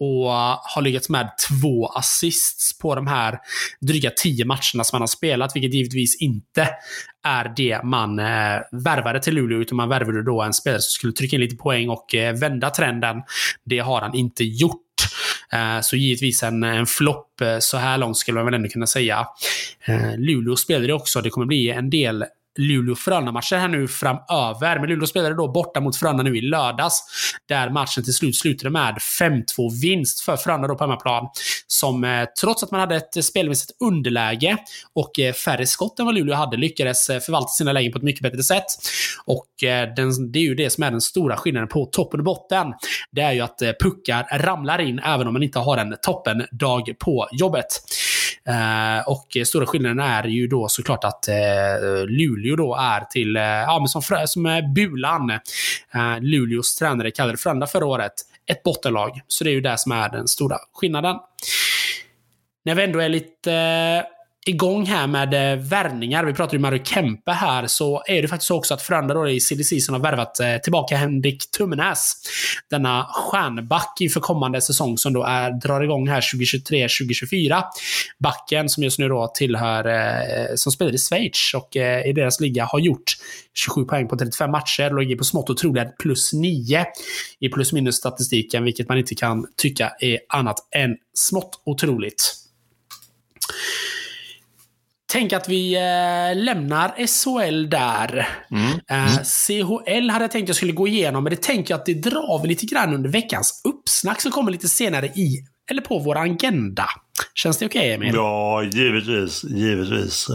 [0.00, 0.30] och
[0.74, 3.38] har lyckats med två assists på de här
[3.80, 6.68] dryga tio matcherna som han har spelat, vilket givetvis inte
[7.26, 8.16] är det man
[8.84, 11.88] värvade till Luleå, utan man värvade då en spelare som skulle trycka in lite poäng
[11.88, 13.22] och eh, vända trenden.
[13.64, 14.82] Det har han inte gjort.
[15.52, 18.86] Eh, så givetvis en, en flopp eh, så här långt skulle man väl ändå kunna
[18.86, 19.26] säga.
[19.84, 21.20] Eh, Luleå spelade det också.
[21.20, 22.24] Det kommer bli en del
[22.58, 24.78] Luleå-Frölunda-matcher här nu framöver.
[24.78, 27.02] Men Luleå spelade då borta mot Frölunda nu i lördags.
[27.48, 31.28] Där matchen till slut slutade med 5-2 vinst för Frölunda då på hemmaplan.
[31.66, 34.56] Som eh, trots att man hade ett eh, spelmässigt underläge
[34.94, 38.22] och eh, färre skott än vad Luleå hade lyckades förvalta sina lägen på ett mycket
[38.22, 38.66] bättre sätt.
[39.24, 39.46] Och
[39.96, 42.66] den, det är ju det som är den stora skillnaden på toppen och botten.
[43.10, 47.28] Det är ju att puckar ramlar in även om man inte har en toppendag på
[47.32, 47.66] jobbet.
[48.48, 51.34] Eh, och stora skillnaden är ju då såklart att eh,
[52.08, 55.40] Luleå då är till, eh, ja men som, som eh, Bulan,
[56.20, 58.12] Luleås tränare kallade Frölunda förra året,
[58.46, 59.20] ett bottenlag.
[59.28, 61.16] Så det är ju det som är den stora skillnaden.
[62.64, 64.04] När vi ändå är lite
[64.46, 66.24] igång här med eh, värvningar.
[66.24, 69.28] Vi pratar ju Mario Kempe här, så är det faktiskt så också att Frölunda då
[69.28, 72.12] i CDC som har värvat eh, tillbaka Henrik Tummenäs.
[72.70, 77.62] Denna stjärnback inför kommande säsong som då är, drar igång här 2023-2024.
[78.18, 82.40] Backen som just nu då tillhör, eh, som spelar i Schweiz och eh, i deras
[82.40, 83.16] liga har gjort
[83.54, 86.86] 27 poäng på 35 matcher ligger på smått otroliga plus 9
[87.40, 92.32] i plus minus statistiken, vilket man inte kan tycka är annat än smått otroligt.
[95.12, 98.28] Tänk att vi eh, lämnar SHL där.
[98.50, 98.72] Mm.
[98.90, 99.24] Eh, mm.
[99.24, 101.94] CHL hade jag tänkt att jag skulle gå igenom, men det tänker jag att det
[101.94, 106.16] drar vi lite grann under veckans uppsnack som kommer lite senare i, eller på vår
[106.16, 106.86] agenda.
[107.34, 108.14] Känns det okej, okay, Emil?
[108.14, 109.44] Ja, givetvis.
[109.44, 110.28] Givetvis.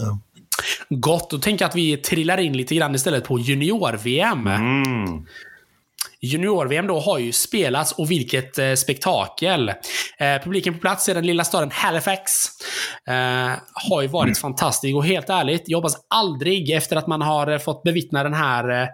[0.90, 4.48] Gott, då tänker jag att vi trillar in lite grann istället på junior-VM.
[4.48, 5.26] Mm.
[6.22, 9.70] Junior-VM då har ju spelats och vilket eh, spektakel.
[9.70, 12.32] Eh, publiken på plats i den lilla staden Halifax
[13.08, 13.52] eh,
[13.90, 14.36] har ju varit mm.
[14.36, 18.82] fantastisk och helt ärligt, jag hoppas aldrig efter att man har fått bevittna den här,
[18.82, 18.88] eh,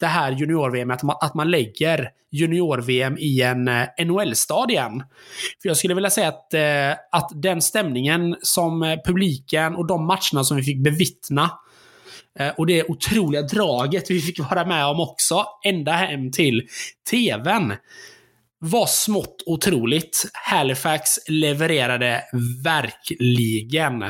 [0.00, 5.02] det här junior-VM att man, att man lägger junior-VM i en eh, NHL-stad igen.
[5.62, 10.44] För jag skulle vilja säga att, eh, att den stämningen som publiken och de matcherna
[10.44, 11.69] som vi fick bevittna Eh,
[12.40, 16.66] Eh, och det otroliga draget vi fick vara med om också, ända hem till
[17.10, 17.74] TVn
[18.62, 20.30] var smått otroligt.
[20.32, 22.22] Halifax levererade
[22.64, 24.04] verkligen.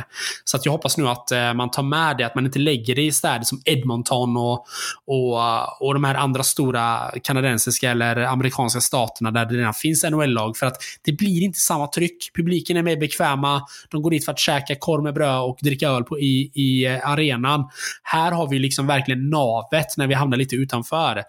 [0.45, 2.95] Så att jag hoppas nu att eh, man tar med det, att man inte lägger
[2.95, 4.67] det i städer som Edmonton och,
[5.07, 10.05] och, eh, och de här andra stora kanadensiska eller amerikanska staterna där det redan finns
[10.05, 10.57] NHL-lag.
[10.57, 12.31] För att det blir inte samma tryck.
[12.35, 13.63] Publiken är mer bekväma.
[13.91, 16.87] De går dit för att käka korv med bröd och dricka öl på, i, i
[16.87, 17.69] eh, arenan.
[18.03, 21.23] Här har vi liksom verkligen navet när vi hamnar lite utanför.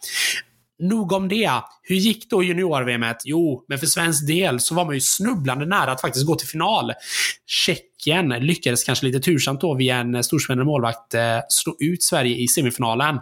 [0.82, 1.52] Nog om det.
[1.84, 3.16] Hur gick då junior-VM?
[3.24, 6.48] Jo, men för svensk del så var man ju snubblande nära att faktiskt gå till
[6.48, 6.94] final.
[7.48, 12.36] Tjeckien lyckades kanske lite tursamt då via en eh, storspännande målvakt eh, slå ut Sverige
[12.36, 13.20] i semifinalen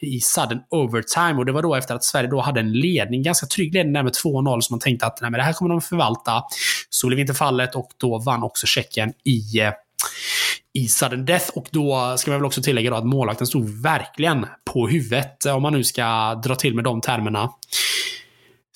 [0.00, 1.34] i sudden overtime.
[1.34, 4.02] Och det var då efter att Sverige då hade en ledning, ganska trygg ledning där
[4.02, 6.42] med 2-0, som man tänkte att nej, men det här kommer de förvalta.
[6.90, 9.72] Så blev inte fallet och då vann också Tjeckien i eh,
[10.72, 11.50] i sudden death.
[11.54, 15.72] Och då ska man väl också tillägga att målvakten stod verkligen på huvudet, om man
[15.72, 17.50] nu ska dra till med de termerna.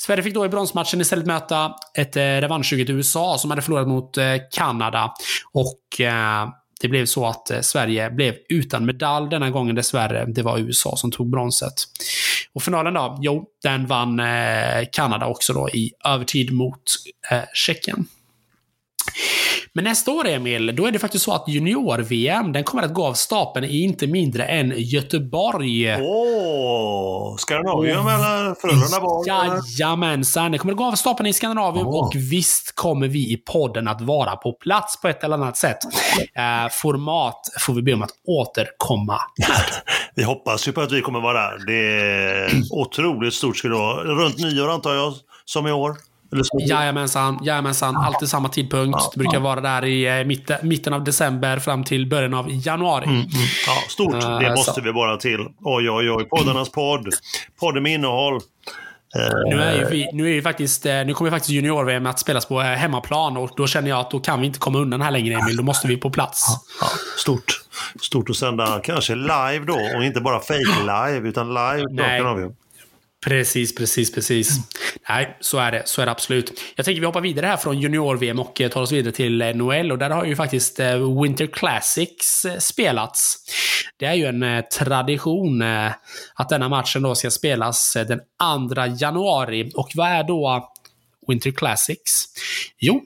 [0.02, 4.18] Sverige fick då i bronsmatchen istället möta ett eh, revanschsuget USA som hade förlorat mot
[4.18, 5.14] eh, Kanada.
[5.52, 6.48] Och eh,
[6.80, 10.24] det blev så att Sverige blev utan medalj denna gången dessvärre.
[10.28, 11.74] Det var USA som tog bronset.
[12.52, 13.18] Och finalen då?
[13.22, 14.20] Jo, den vann
[14.92, 16.82] Kanada också då i övertid mot
[17.54, 18.06] Tjeckien.
[19.74, 23.06] Men nästa år, Emil, då är det faktiskt så att junior-VM, den kommer att gå
[23.06, 25.94] av stapeln i inte mindre än Göteborg.
[25.94, 27.32] Åh!
[27.32, 29.24] Oh, Skandinavien eller Frölunda var?
[29.26, 30.52] Jajamensan!
[30.52, 31.94] Det kommer att gå av stapeln i Skandinavien oh.
[31.96, 35.78] och visst kommer vi i podden att vara på plats på ett eller annat sätt.
[36.34, 39.20] Eh, format får vi be om att återkomma
[40.14, 41.66] vi hoppas ju på att vi kommer vara där.
[41.66, 44.04] Det är otroligt stort skulle det vara.
[44.04, 45.96] Runt nyår antar jag, som i år.
[46.68, 47.96] Jajamensan, jajamensan.
[47.96, 48.98] Alltid samma tidpunkt.
[49.00, 49.40] Ja, det brukar ja.
[49.40, 53.04] vara där i eh, mitten, mitten av december fram till början av januari.
[53.04, 53.28] Mm, mm.
[53.66, 54.14] Ja, stort.
[54.14, 54.80] Uh, det måste så.
[54.80, 55.40] vi bara till.
[55.60, 56.24] Oj, oj, oj.
[56.24, 57.08] Poddarnas podd.
[57.60, 58.40] Podden med innehåll.
[59.46, 62.60] Nu, är vi, nu, är vi faktiskt, eh, nu kommer faktiskt junior-VM att spelas på
[62.60, 65.56] hemmaplan och då känner jag att då kan vi inte komma undan här längre Emil.
[65.56, 66.46] Då måste vi på plats.
[66.80, 66.86] Ja,
[67.18, 67.60] stort.
[68.00, 71.84] Stort att sända kanske live då och inte bara fake live utan live.
[71.90, 72.52] Nej.
[73.24, 74.50] Precis, precis, precis.
[74.50, 74.62] Mm.
[75.08, 75.82] Nej, så är det.
[75.86, 76.60] Så är det absolut.
[76.76, 79.92] Jag tänker vi hoppar vidare här från junior-VM och eh, tar oss vidare till NHL.
[79.92, 83.36] Och där har ju faktiskt eh, Winter Classics eh, spelats.
[83.96, 85.62] Det är ju en tradition
[86.34, 88.20] att denna matchen då ska spelas den
[88.68, 89.72] 2 januari.
[89.74, 90.72] Och vad är då
[91.28, 92.24] Winter Classics?
[92.78, 93.02] Jo,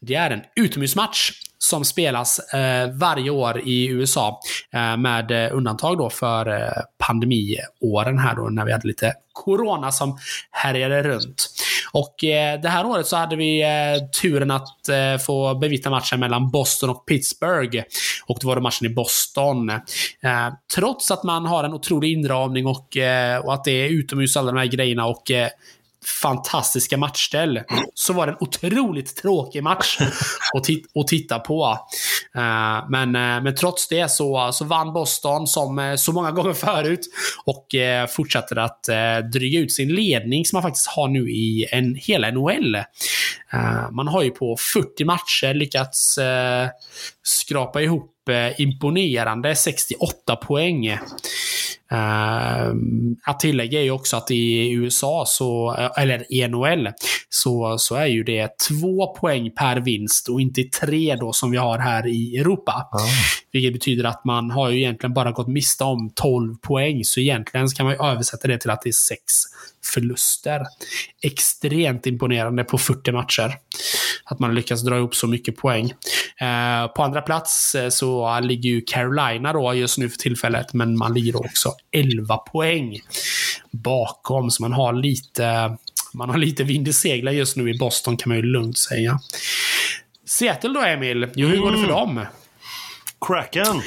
[0.00, 1.32] det är en utomhusmatch
[1.66, 4.40] som spelas eh, varje år i USA.
[4.72, 9.92] Eh, med eh, undantag då för eh, pandemiåren här då när vi hade lite corona
[9.92, 10.18] som
[10.50, 11.48] härjade runt.
[11.92, 16.20] Och eh, det här året så hade vi eh, turen att eh, få bevittna matchen
[16.20, 17.82] mellan Boston och Pittsburgh.
[18.26, 19.70] Och det var då matchen i Boston.
[19.70, 19.80] Eh,
[20.74, 24.52] trots att man har en otrolig inramning och, eh, och att det är utomhus alla
[24.52, 25.48] de här grejerna och eh,
[26.22, 27.60] fantastiska matchställ.
[27.94, 29.98] Så var det en otroligt tråkig match
[30.54, 31.78] att, tit att titta på.
[32.36, 36.52] Uh, men, uh, men trots det så, så vann Boston som uh, så många gånger
[36.52, 37.00] förut
[37.44, 37.66] och
[38.16, 38.82] fortsätter att
[39.32, 42.76] dryga ut sin ledning som man faktiskt har nu i en, hela NHL.
[43.90, 46.18] man har ju på 40 matcher lyckats
[47.22, 48.12] skrapa ihop
[48.56, 50.98] imponerande 68 poäng.
[51.92, 52.74] Uh,
[53.24, 56.88] att tillägga är ju också att i USA, så, eller i NHL,
[57.28, 61.56] så, så är ju det två poäng per vinst och inte tre då som vi
[61.56, 62.88] har här i Europa.
[62.92, 62.98] Ah.
[63.52, 67.68] Vilket betyder att man har ju egentligen bara gått miste om 12 poäng, så egentligen
[67.68, 69.22] kan man ju översätta det till att det är sex
[69.94, 70.62] förluster.
[71.22, 73.56] Extremt imponerande på 40 matcher.
[74.24, 75.84] Att man lyckas dra ihop så mycket poäng.
[76.40, 80.98] Eh, på andra plats eh, så ligger ju Carolina då just nu för tillfället, men
[80.98, 83.00] man ligger också 11 poäng
[83.70, 85.76] bakom, så man har lite
[86.14, 89.20] man har lite vind i seglen just nu i Boston kan man ju lugnt säga.
[90.24, 91.28] Seattle då, Emil?
[91.34, 91.96] Jo, hur går det för mm.
[91.96, 92.26] dem?
[93.26, 93.82] Kraken.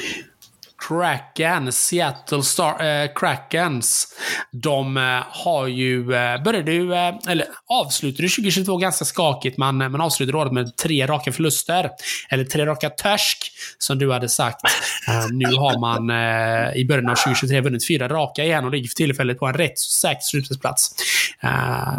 [0.88, 4.08] Kraken, Seattle Star, äh, Krakens.
[4.52, 9.58] De äh, har ju, äh, började ju, äh, eller avslutade 2022 ganska skakigt.
[9.58, 11.90] Man, man avslutade året med tre raka förluster.
[12.30, 14.60] Eller tre raka törsk, som du hade sagt.
[15.30, 16.10] nu har man
[16.76, 19.78] i början av 2023 vunnit fyra raka igen och ligger för tillfället på en rätt
[19.78, 20.94] så säker slutspelsplats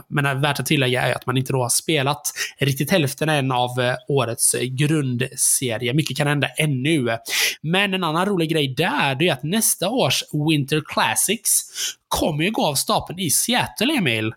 [0.08, 2.22] men värt att tillägga är att man inte då har spelat
[2.60, 5.94] riktigt hälften än av årets grundserie.
[5.94, 7.18] Mycket kan hända ännu.
[7.62, 11.62] Men en annan rolig grej där, det är att nästa års Winter Classics
[12.08, 14.34] kommer ju gå av stapeln i Seattle, Emil.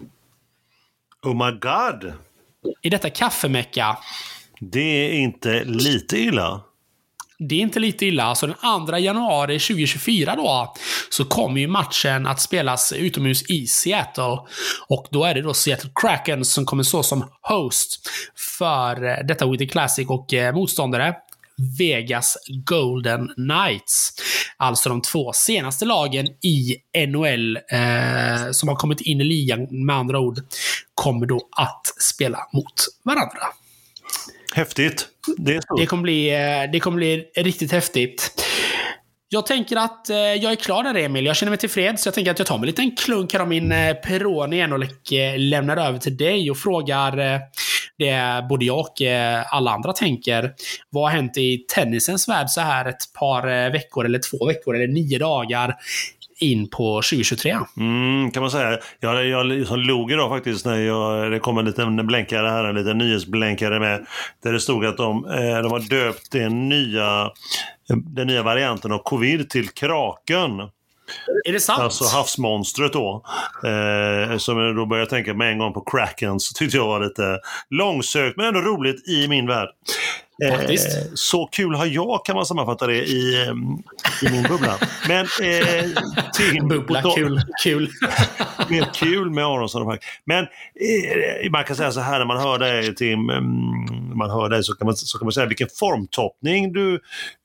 [1.23, 2.13] Oh my god!
[2.83, 3.97] I detta kaffemecka.
[4.61, 6.61] Det är inte lite illa.
[7.49, 8.35] Det är inte lite illa.
[8.35, 10.75] Så den 2 januari 2024 då,
[11.11, 14.39] så kommer ju matchen att spelas utomhus i Seattle.
[14.89, 18.09] Och då är det då Seattle Kraken som kommer stå som host
[18.57, 21.15] för eh, detta Winter Classic och eh, motståndare
[21.79, 24.13] Vegas Golden Knights.
[24.57, 26.77] Alltså de två senaste lagen i
[27.07, 30.41] NHL eh, som har kommit in i ligan, med andra ord,
[30.95, 33.64] kommer då att spela mot varandra.
[34.55, 35.09] Häftigt.
[35.37, 38.33] Det, det, kommer bli, eh, det kommer bli riktigt häftigt.
[39.29, 41.27] Jag tänker att eh, jag är klar där Emil.
[41.27, 42.07] Jag känner mig tillfreds.
[42.07, 44.73] Jag tänker att jag tar mig en liten klunk här av min eh, Peroni igen
[44.73, 47.41] och eh, lämnar över till dig och frågar
[47.99, 49.03] det både jag och
[49.51, 50.53] alla andra tänker.
[50.91, 54.87] Vad har hänt i tennisens värld så här ett par veckor eller två veckor eller
[54.87, 55.75] nio dagar
[56.39, 57.57] in på 2023.
[57.77, 58.79] Mm, kan man säga.
[59.01, 62.75] Jag, jag liksom log idag faktiskt när jag, det kom en liten blänkare här, en
[62.75, 64.07] liten nyhetsblänkare med.
[64.43, 67.31] Där det stod att de, eh, de har döpt den nya,
[67.89, 70.61] den nya varianten av covid till Kraken.
[71.45, 71.81] Är det sant?
[71.81, 73.23] Alltså havsmonstret då.
[73.65, 77.01] Eh, som jag då började tänka med en gång på Kraken så tyckte jag var
[77.01, 77.39] lite
[77.71, 79.69] långsökt men ändå roligt i min värld.
[80.43, 80.77] Eh,
[81.15, 83.53] så kul har jag kan man sammanfatta det i,
[84.23, 84.79] i min bubbla.
[85.09, 85.85] Men eh,
[86.39, 87.41] Tim, bubbla, då, kul.
[87.63, 87.91] kul.
[88.71, 90.05] mer kul med Aronsson och Park.
[90.25, 94.49] Men eh, man kan säga så här när man hör dig Tim, mm, man hör
[94.49, 97.01] dig så kan man, så kan man säga vilken formtoppning du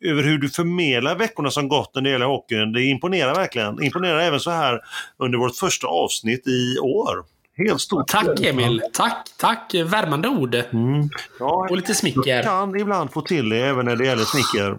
[0.06, 2.73] över hur du förmedlar veckorna som gått när det gäller hockeyn.
[2.73, 3.84] Det imponerar verkligen.
[3.84, 4.80] Imponerar även så här
[5.17, 7.23] under vårt första avsnitt i år.
[7.67, 8.07] Helt stort.
[8.07, 8.81] Tack Emil.
[8.93, 9.75] Tack, tack.
[9.85, 10.55] Värmande ord.
[10.55, 11.09] Mm.
[11.39, 12.35] Ja, och lite smicker.
[12.35, 14.77] Jag kan ibland få till det även när det gäller smicker.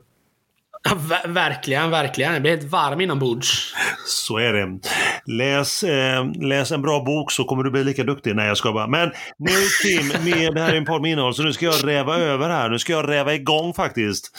[0.89, 2.33] Ja, verkligen, verkligen.
[2.33, 3.75] Jag blir helt varm inombords.
[4.07, 4.81] Så är det.
[5.27, 8.37] Läs, eh, läs en bra bok så kommer du bli lika duktig.
[8.37, 8.87] Nej, jag ska bara.
[8.87, 9.51] Men nu
[9.83, 12.49] Tim, med, det här är en podd med innehåll, så nu ska jag räva över
[12.49, 12.69] här.
[12.69, 14.31] Nu ska jag räva igång faktiskt.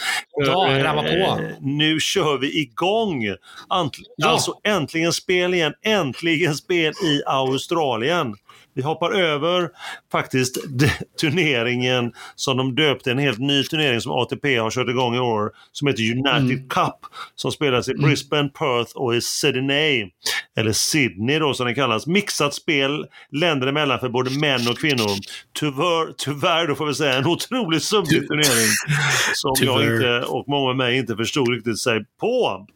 [0.45, 1.39] Ja, eh, räva på.
[1.59, 3.23] Nu kör vi igång!
[3.67, 4.29] Ant ja.
[4.29, 5.73] Alltså äntligen spel igen.
[5.85, 8.35] Äntligen spel i Australien.
[8.73, 9.69] Vi hoppar över
[10.11, 10.57] faktiskt
[11.21, 15.51] turneringen som de döpte, en helt ny turnering som ATP har kört igång i år,
[15.71, 16.69] som heter United mm.
[16.69, 16.95] Cup,
[17.35, 18.03] som spelas i mm.
[18.03, 20.09] Brisbane, Perth och i Sydney.
[20.55, 22.07] Eller Sydney då som den kallas.
[22.07, 25.11] Mixat spel länder emellan för både män och kvinnor.
[25.59, 28.69] Tyvärr, tyvärr då får vi säga en otroligt subbig turnering
[29.33, 32.67] som jag inte och många med mig inte förstod riktigt sig på.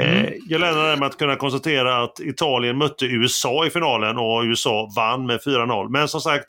[0.00, 4.42] Eh, jag lämnar det med att kunna konstatera att Italien mötte USA i finalen och
[4.42, 5.88] USA vann med 4-0.
[5.88, 6.46] Men som sagt,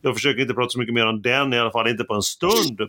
[0.00, 2.22] jag försöker inte prata så mycket mer om den, i alla fall inte på en
[2.22, 2.80] stund.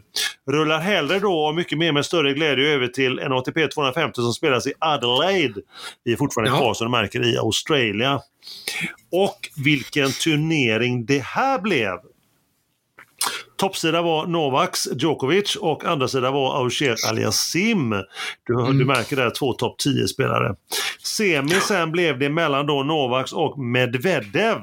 [0.52, 4.34] Rullar hellre då och mycket mer med större glädje över till en ATP 250 som
[4.34, 5.58] spelas i Adelaide.
[6.04, 6.58] Vi är fortfarande Ja.
[6.58, 8.20] kvar som du märker i Australien.
[9.12, 11.98] Och vilken turnering det här blev!
[13.62, 17.90] Toppsida var Novaks Djokovic och andra sida var Auger Aliasim.
[18.48, 20.56] Du, du märker där två topp 10-spelare.
[21.04, 24.58] Semi sen blev det mellan då Novaks och Medvedev.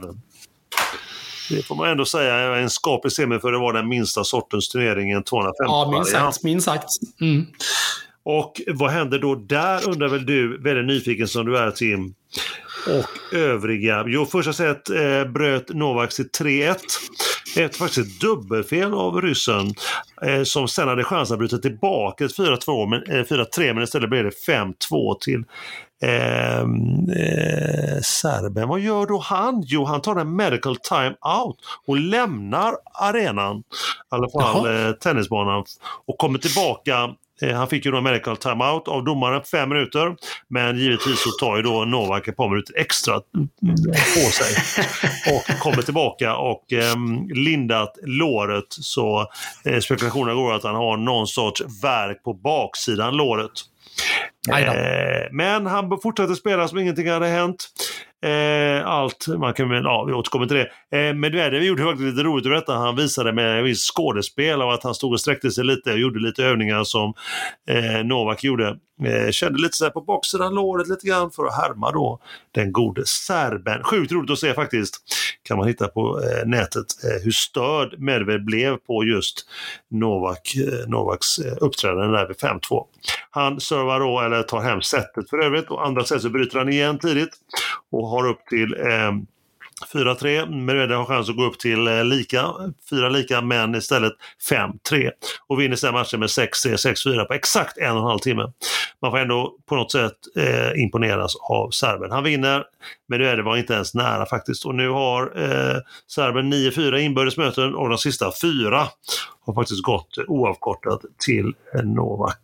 [1.51, 4.68] Det får man ändå säga är en skaplig semi för det var den minsta sortens
[4.68, 6.42] turneringen 250 Ja, minst sagt.
[6.42, 6.88] Minst sagt.
[7.20, 7.46] Mm.
[8.22, 12.14] Och vad hände då där undrar väl du, väldigt nyfiken som du är Tim.
[12.87, 14.05] Och övriga.
[14.07, 16.76] Jo, första set eh, bröt Novak till 3-1.
[17.57, 19.74] Efter faktiskt ett dubbelfel av ryssen
[20.22, 24.11] eh, som sen hade chansen att bryta tillbaka till 4-2, men, eh, 4-3 men istället
[24.11, 25.45] blev det 5-2 till
[26.03, 28.68] eh, eh, serben.
[28.68, 29.62] Vad gör då han?
[29.66, 31.57] Jo, han tar en medical time out
[31.87, 33.62] och lämnar arenan, i
[34.09, 35.64] alla fall eh, tennisbanan,
[36.07, 37.14] och kommer tillbaka
[37.55, 40.16] Han fick ju då medical timeout av domaren fem minuter.
[40.49, 43.20] Men givetvis så tar ju då Novak ett par minuter extra
[44.14, 44.57] på sig.
[45.34, 46.95] Och kommer tillbaka och eh,
[47.34, 48.66] lindat låret.
[48.68, 49.26] Så
[49.64, 53.51] eh, spekulationerna går att han har någon sorts verk på baksidan låret.
[54.51, 57.68] Eh, men han fortsatte spela som ingenting hade hänt.
[58.23, 60.99] Eh, allt, man kan väl, ja vi återkommer till det.
[60.99, 62.75] Eh, Medvedev gjorde faktiskt lite roligt ur detta.
[62.75, 66.21] Han visade med viss skådespel av att han stod och sträckte sig lite och gjorde
[66.21, 67.14] lite övningar som
[67.71, 68.77] eh, Novak gjorde.
[69.05, 72.21] Eh, kände lite så här på baksidan låret lite grann för att härma då
[72.55, 73.83] den gode serben.
[73.83, 74.97] Sjukt roligt att se faktiskt.
[75.43, 79.47] Kan man hitta på eh, nätet eh, hur störd Medvedev blev på just
[79.91, 82.85] Novak, eh, Novaks eh, uppträdande där vid 5-2.
[83.31, 86.69] Han servar då, eller tar hem setet för övrigt och andra set så bryter han
[86.69, 87.31] igen tidigt
[87.91, 89.12] och har upp till eh,
[89.92, 90.50] 4-3.
[90.50, 92.54] Medvedev har chans att gå upp till eh, lika,
[92.90, 94.12] fyra lika men istället
[94.50, 95.11] 5-3
[95.46, 98.52] och vinner sen matchen med 6-3, 6-4 på exakt en och en halv timme.
[99.02, 102.11] Man får ändå på något sätt eh, imponeras av serben.
[102.11, 102.64] Han vinner,
[103.09, 107.88] Medvedev var inte ens nära faktiskt och nu har eh, serben 9-4 inbördes möten och
[107.88, 108.88] de sista fyra
[109.46, 111.54] har faktiskt gått oavkortat till
[111.84, 112.40] Novak.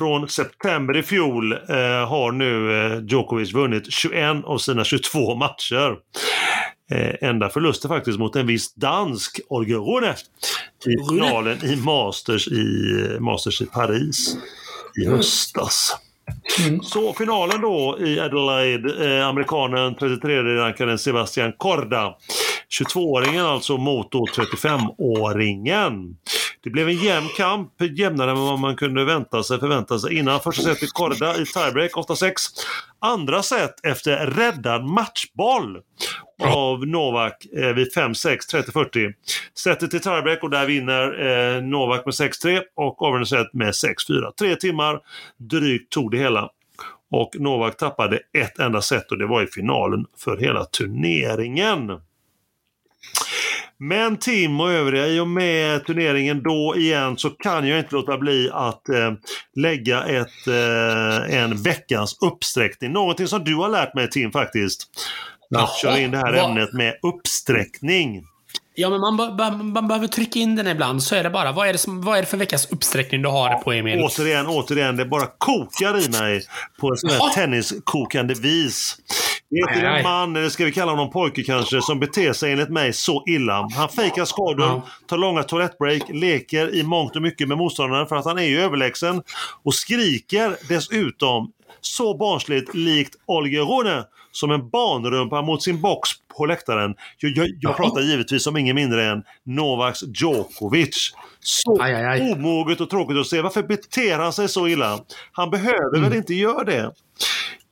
[0.00, 1.58] Från september i fjol eh,
[2.08, 5.96] har nu eh, Djokovic vunnit 21 av sina 22 matcher.
[6.92, 10.14] Eh, enda förlusten faktiskt mot en viss dansk, Olga Rune,
[10.86, 14.36] i finalen i Masters i, Masters i Paris
[15.02, 15.96] i höstas.
[16.66, 16.82] Mm.
[16.82, 22.14] Så finalen då i Adelaide, eh, amerikanen 33-rankaren Sebastian Korda.
[22.80, 26.16] 22-åringen alltså mot då 35-åringen.
[26.62, 30.40] Det blev en jämn kamp, jämnare än vad man kunde vänta sig, förvänta sig innan.
[30.40, 32.32] Första set i Korda i tiebreak 8-6.
[32.98, 35.78] Andra set efter räddad matchboll
[36.44, 39.12] av Novak eh, vid 5-6, 30-40.
[39.54, 44.32] Setet till tiebreak och där vinner eh, Novak med 6-3 och avgörande set med 6-4.
[44.38, 45.00] Tre timmar
[45.36, 46.50] drygt tog det hela.
[47.10, 52.00] Och Novak tappade ett enda set och det var i finalen för hela turneringen.
[53.82, 58.18] Men Tim och övriga, i och med turneringen då igen så kan jag inte låta
[58.18, 59.12] bli att eh,
[59.56, 62.92] lägga ett, eh, en veckans uppsträckning.
[62.92, 64.82] Någonting som du har lärt mig Tim faktiskt.
[65.54, 68.22] Att Jaha, köra in det här vad- ämnet med uppsträckning.
[68.74, 71.52] Ja, men man, be- man behöver trycka in den ibland, så är det bara.
[71.52, 74.02] Vad är det, som, vad är det för veckas uppsträckning du har på, Emil?
[74.02, 76.42] Återigen, återigen, det bara kokar i mig
[76.80, 78.96] på en sån här tenniskokande vis.
[79.50, 82.68] Det är en man, eller ska vi kalla honom pojke kanske, som beter sig enligt
[82.68, 83.68] mig så illa.
[83.76, 84.82] Han fejkar skador, Ja.
[85.06, 88.60] tar långa toalettbreak, leker i mångt och mycket med motståndaren för att han är ju
[88.60, 89.22] överlägsen
[89.62, 91.50] och skriker dessutom
[91.80, 96.10] så barnsligt likt Olger Rune som en barnrumpa mot sin box
[96.40, 96.94] på läktaren.
[97.18, 101.12] Jag, jag, jag pratar givetvis om ingen mindre än Novaks Djokovic.
[101.40, 102.32] Så Aj, aj, aj.
[102.32, 103.40] omoget och tråkigt att se.
[103.42, 104.98] Varför beter han sig så illa?
[105.32, 106.08] Han behöver Mm.
[106.10, 106.92] väl inte göra det?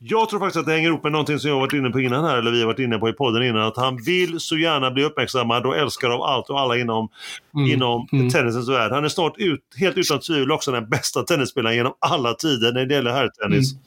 [0.00, 2.24] Jag tror faktiskt att det hänger ihop med någonting som jag varit inne på innan
[2.24, 4.90] här, eller vi har varit inne på i podden innan, att han vill så gärna
[4.90, 7.08] bli uppmärksammad och älskad av allt och alla inom,
[7.54, 7.70] Mm.
[7.70, 8.30] inom Mm.
[8.30, 8.92] tennisens värld.
[8.92, 12.86] Han är snart ut, helt utan tvivel också den bästa tennisspelaren genom alla tider när
[12.86, 13.72] det gäller herrtennis.
[13.72, 13.82] Mm.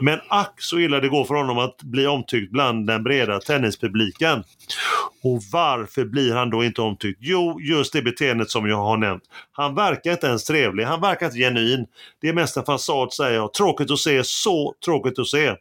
[0.00, 4.44] Men ack så illa det går för honom att bli omtyckt bland den breda tennispubliken.
[5.26, 7.18] Och varför blir han då inte omtyckt?
[7.22, 9.22] Jo, just det beteendet som jag har nämnt.
[9.52, 11.86] Han verkar inte ens trevlig, han verkar inte genuin.
[12.20, 13.54] Det är mest en fasad säger jag.
[13.54, 15.54] Tråkigt att se, så tråkigt att se.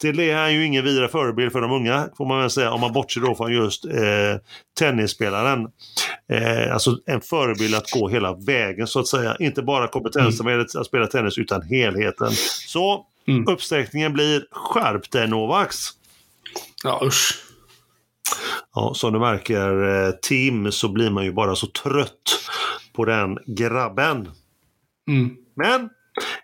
[0.00, 2.72] Till det är han ju ingen vidare förebild för de unga, får man väl säga,
[2.72, 3.92] om man bortser då från just eh,
[4.78, 5.68] tennisspelaren.
[6.28, 9.36] Eh, alltså en förebild att gå hela vägen så att säga.
[9.38, 12.30] Inte bara kompetensen med att spela tennis utan helheten.
[12.68, 13.48] Så Mm.
[13.48, 15.76] Uppsträckningen blir Skärp dig Novax.
[16.84, 17.51] Ja, usch.
[18.74, 22.48] Ja, som du märker, eh, Tim, så blir man ju bara så trött
[22.92, 24.30] på den grabben.
[25.08, 25.36] Mm.
[25.56, 25.90] Men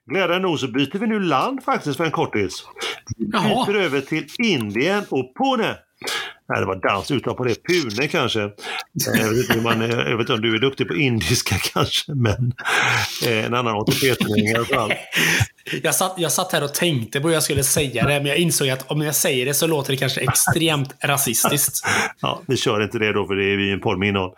[0.06, 2.64] glädjande nog så byter vi nu land faktiskt för en kortis.
[3.16, 3.66] Vi Jaha.
[3.66, 5.78] byter över till Indien och Pune.
[6.50, 7.54] Nej, det var dans utan på det.
[7.68, 8.42] Pune kanske.
[8.42, 8.50] Eh,
[9.20, 12.12] Jag vet, inte man, är- jag vet inte om du är duktig på indiska kanske,
[12.14, 12.52] men
[13.26, 14.92] eh, en annan ATP-turnering i alla fall.
[15.82, 18.36] Jag satt, jag satt här och tänkte på hur jag skulle säga det, men jag
[18.36, 21.86] insåg att om jag säger det så låter det kanske extremt rasistiskt.
[22.20, 24.30] Ja, vi kör inte det då för det är vi en podd med innehåll.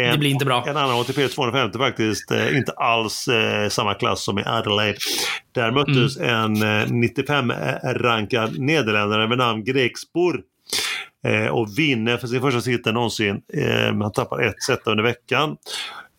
[0.00, 0.64] En, Det blir inte bra.
[0.68, 4.96] En annan ATP 250 faktiskt, eh, inte alls eh, samma klass som i Adelaide.
[5.54, 10.40] Där möttes en eh, 95-rankad nederländare med namn Grexbor
[11.26, 13.42] eh, och vinner för sin första titel någonsin.
[13.52, 15.56] Eh, han tappar ett set under veckan.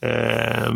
[0.02, 0.74] Eh,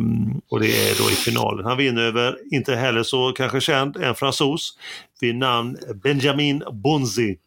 [0.49, 1.65] och det är då i finalen.
[1.65, 4.77] Han vinner över, inte heller så kanske känd, en fransos
[5.21, 7.37] vid namn Benjamin Bonzi.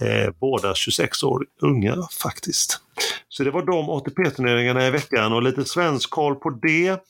[0.00, 2.80] Eh, båda 26 år unga faktiskt.
[3.28, 7.00] Så det var de ATP-turneringarna i veckan och lite svensk koll på det.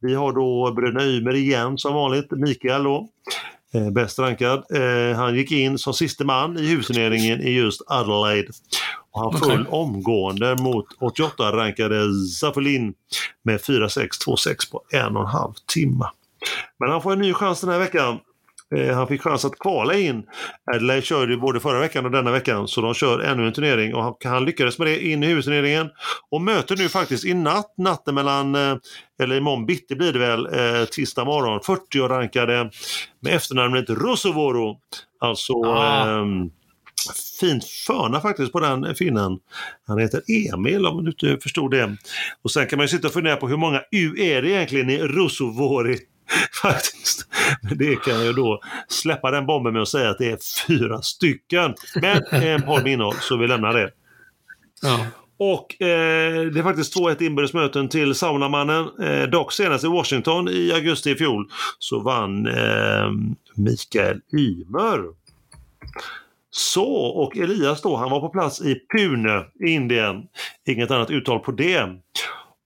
[0.00, 3.08] Vi har då Bröderna Ymer igen som vanligt, Mikael då.
[3.74, 4.64] Eh, bäst rankad.
[4.70, 8.48] Eh, han gick in som siste man i huvudturneringen i just Adelaide.
[9.10, 9.66] Och han föll Okej.
[9.70, 12.94] omgående mot 88-rankade Zaffelin
[13.42, 16.06] med 4-6, 2-6 på en och en halv timme.
[16.78, 18.18] Men han får en ny chans den här veckan.
[18.76, 20.22] Eh, Han fick chans att kvala in.
[20.74, 23.94] Adelaide körde ju både förra veckan och denna veckan så de kör ännu en turnering
[23.94, 25.90] och han, han lyckades med det in i huvudturneringen
[26.30, 28.76] och möter nu faktiskt i natt, natten mellan, eh,
[29.22, 32.70] eller imorgon bitti blir det väl, eh, tisdag morgon, 40-rankade
[33.20, 34.78] med efternamnet Rosovoro.
[35.20, 36.24] Alltså Ah.
[37.40, 39.38] fint förna faktiskt på den finnen.
[39.86, 40.22] Han heter
[40.54, 41.96] Emil om du inte förstod det.
[42.42, 44.90] Och sen kan man ju sitta och fundera på hur många U är det egentligen
[44.90, 45.98] i Rosovori
[46.62, 47.26] faktiskt.
[47.62, 51.02] Men det kan jag då släppa den bomben med att säga att det är fyra
[51.02, 51.74] stycken.
[51.94, 53.90] Men en podd med innehåll, så vi lämnar det.
[54.82, 55.06] Ja.
[55.42, 58.88] Och eh, det är faktiskt 2-1 inbördesmöten till Saunamannen.
[59.02, 63.10] Eh, dock senast i Washington i augusti i fjol så vann eh,
[63.54, 65.04] Mikael Ymer.
[66.50, 70.22] Så, och Elias då, han var på plats i Pune Indien.
[70.66, 71.88] Inget annat uttal på det.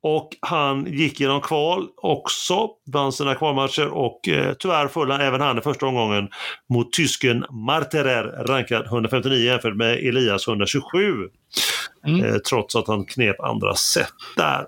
[0.06, 5.58] Och han gick genom kval också, vann sina kvalmatcher och eh, tyvärr föll även han
[5.58, 6.28] i första omgången
[6.72, 11.28] mot tysken Marterer, rankad 159 jämfört med Elias 127.
[12.06, 12.24] Mm.
[12.24, 14.66] Eh, trots att han knep andra set där.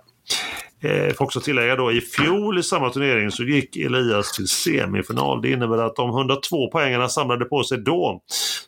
[0.83, 5.43] Eh, får också tillägga då, i fjol i samma turnering så gick Elias till semifinal.
[5.43, 8.23] Det innebär att de 102 poängen han samlade på sig då,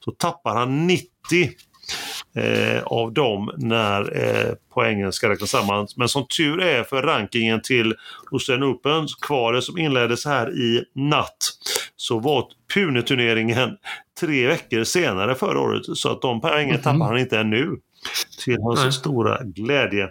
[0.05, 1.07] så tappar han 90
[2.37, 5.87] eh, av dem när eh, poängen ska räknas samman.
[5.97, 7.95] Men som tur är för rankingen till
[8.33, 11.37] Australian Opens kvalet som inleddes här i natt
[11.97, 13.71] så var Pune-turneringen
[14.21, 16.83] tre veckor senare förra året så att de poängen Mhm.
[16.83, 17.77] tappar han inte ännu.
[18.45, 18.93] Till hans Nej.
[18.93, 20.09] stora glädje.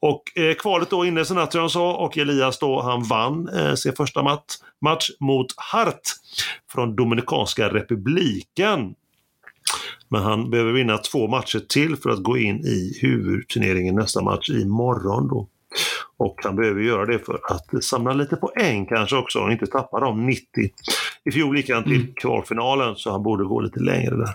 [0.00, 3.48] Och eh, kvalet då inleddes i natt som jag sa och Elias då han vann
[3.48, 4.44] eh, sin första mat
[4.80, 6.00] match mot Hart
[6.72, 8.94] från Dominikanska republiken.
[10.12, 14.50] Men han behöver vinna två matcher till för att gå in i huvudturneringen nästa match
[14.50, 15.48] imorgon då.
[16.16, 20.00] Och han behöver göra det för att samla lite poäng kanske också och inte tappa
[20.00, 20.44] de 90.
[21.24, 22.14] I fjol gick han till Mm.
[22.16, 24.34] kvalfinalen så han borde gå lite längre där.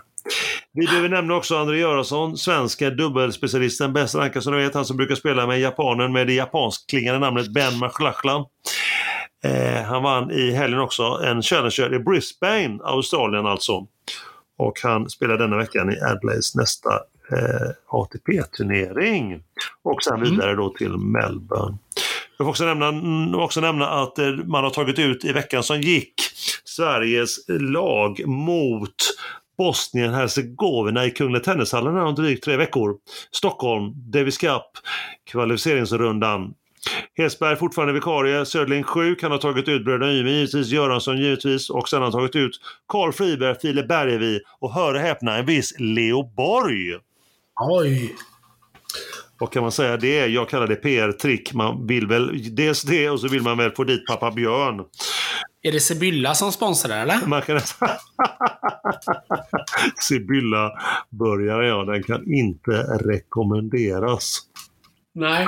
[0.74, 4.98] Vi behöver nämna också André Göransson, svenska dubbelspecialisten, bäst rankad som du vet, han som
[4.98, 8.46] brukar spela med japanen med det japanskklingande namnet Ben Machlachlan.
[9.44, 13.88] Eh, han vann i helgen också en Challenger i Brisbane, Australien alltså.
[14.58, 16.90] Och han spelar denna veckan i Adelaides nästa
[17.32, 19.44] eh, ATP-turnering.
[19.84, 20.32] Och sen Mm.
[20.32, 21.78] vidare då till Melbourne.
[22.38, 25.64] Jag får också nämna, mm, också nämna att eh, man har tagit ut i veckan
[25.64, 26.14] som gick
[26.66, 28.96] Sveriges lag mot
[29.58, 32.96] Bosnien-Hercegovina i Kungliga Tennishallen om drygt tre veckor.
[33.32, 34.64] Stockholm, Davis Cup,
[35.32, 36.54] kvalificeringsrundan.
[37.18, 41.90] Hesberg fortfarande vikarie, Söderling sjuk, han har tagit ut bröderna Ymer givetvis, Göransson givetvis och
[41.90, 45.74] sen har han tagit ut Karl Friberg, Filip Bergevi och hör och häpna en viss
[45.80, 46.96] Leo Borg.
[47.60, 48.16] Oj.
[49.40, 50.28] Vad kan man säga det är?
[50.28, 51.54] Jag kallar det PR-trick.
[51.54, 54.86] Man vill väl dels det och så vill man väl få dit pappa Björn.
[55.62, 57.26] Är det Sibylla som sponsrar eller?
[57.26, 57.90] Man kan nästan...
[60.00, 60.72] Sibylla
[61.10, 64.40] börjar ja, den kan inte rekommenderas.
[65.20, 65.48] Nej.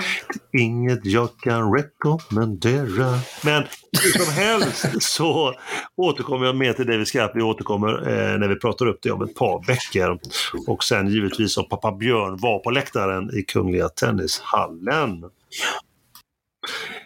[0.58, 3.20] Inget jag kan rekommendera.
[3.44, 3.64] Men
[4.04, 5.54] hur som helst så
[5.96, 7.32] återkommer jag med till Davis Cup.
[7.34, 10.20] Vi återkommer eh, när vi pratar upp det om ett par veckor.
[10.68, 15.24] Och sen givetvis om pappa Björn var på läktaren i Kungliga Tennishallen.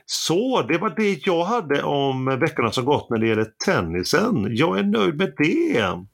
[0.05, 4.47] Så, det var det jag hade om veckorna som gått när det gäller tennisen.
[4.49, 6.05] Jag är nöjd med det.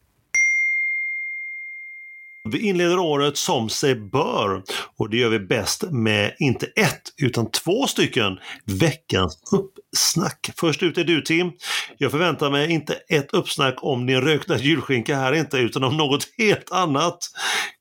[2.50, 4.64] Vi inleder året som sig bör
[4.98, 10.50] och det gör vi bäst med inte ett utan två stycken veckans uppsnack.
[10.60, 11.52] Först ut är du Tim.
[11.98, 16.28] Jag förväntar mig inte ett uppsnack om din rökta julskinka här inte utan om något
[16.38, 17.18] helt annat.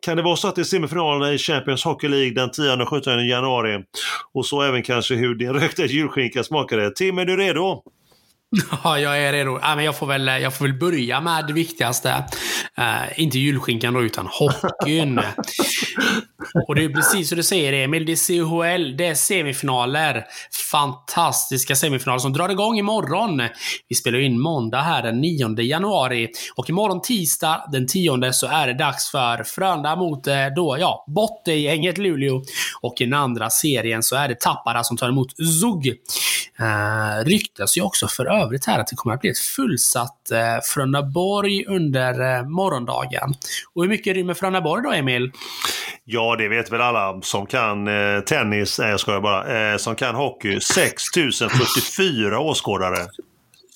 [0.01, 2.89] Kan det vara så att det är semifinalerna i Champions Hockey League den 10 och
[2.89, 3.85] 17 januari
[4.35, 6.91] och så även kanske hur din rökta julskinka smakade.
[6.95, 7.83] Tim, är du redo?
[8.85, 9.59] Ja, jag är redo.
[9.63, 12.25] Ja, men jag, får väl, jag får väl börja med det viktigaste.
[12.79, 15.19] Uh, inte julskinkan då, utan hockeyn.
[16.69, 20.25] och det är precis som du säger Emil, det är CHL, det är semifinaler.
[20.71, 23.43] Fantastiska semifinaler som drar igång imorgon.
[23.89, 26.29] Vi spelar in måndag här den 9 januari.
[26.57, 31.05] Och imorgon tisdag den 10 så är det dags för Frölunda mot eh, då, ja,
[31.09, 32.43] bottengänget Luleå.
[32.81, 35.95] Och i den andra serien så är det Tappara som tar emot Zug.
[36.61, 40.39] Uh, ryktas ju också för övrigt här att det kommer att bli ett fullsatt eh,
[40.65, 43.35] Frölundaborg under eh, morgondagen.
[43.75, 45.33] Och hur mycket rymmer Frölundaborg då, Emil?
[46.05, 49.97] Ja, det vet väl alla som kan eh, tennis, nej jag skojar bara, eh, som
[49.97, 50.61] kan hockey.
[50.61, 53.07] 6044 åskådare.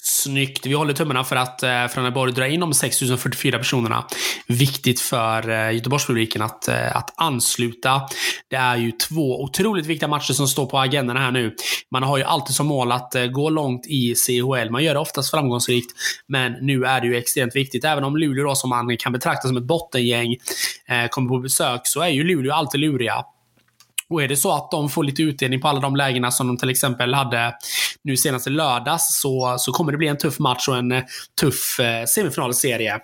[0.04, 0.66] Snyggt.
[0.66, 4.04] Vi håller tummarna för att eh, Frölundaborg drar in de 6044 personerna.
[4.46, 8.02] Viktigt för eh, Göteborgspubliken att, eh, att ansluta.
[8.50, 11.54] Det är ju två otroligt viktiga matcher som står på agendan här nu.
[11.90, 14.70] Man har ju alltid som mål att eh, gå långt i CHL.
[14.70, 15.92] Man gör det oftast framgångsrikt,
[16.26, 17.84] men nu är det ju extremt viktigt.
[17.84, 20.36] Även om Luleå då, som man kan betrakta som ett bottengäng,
[20.88, 23.24] eh, kommer på besök, så är ju Luleå alltid luriga.
[24.12, 26.56] Och är det så att de får lite utdelning på alla de lägena som de
[26.56, 27.54] till exempel hade
[28.04, 31.02] nu senast i lördags så, så kommer det bli en tuff match och en eh,
[31.40, 32.98] tuff eh, semifinalserie.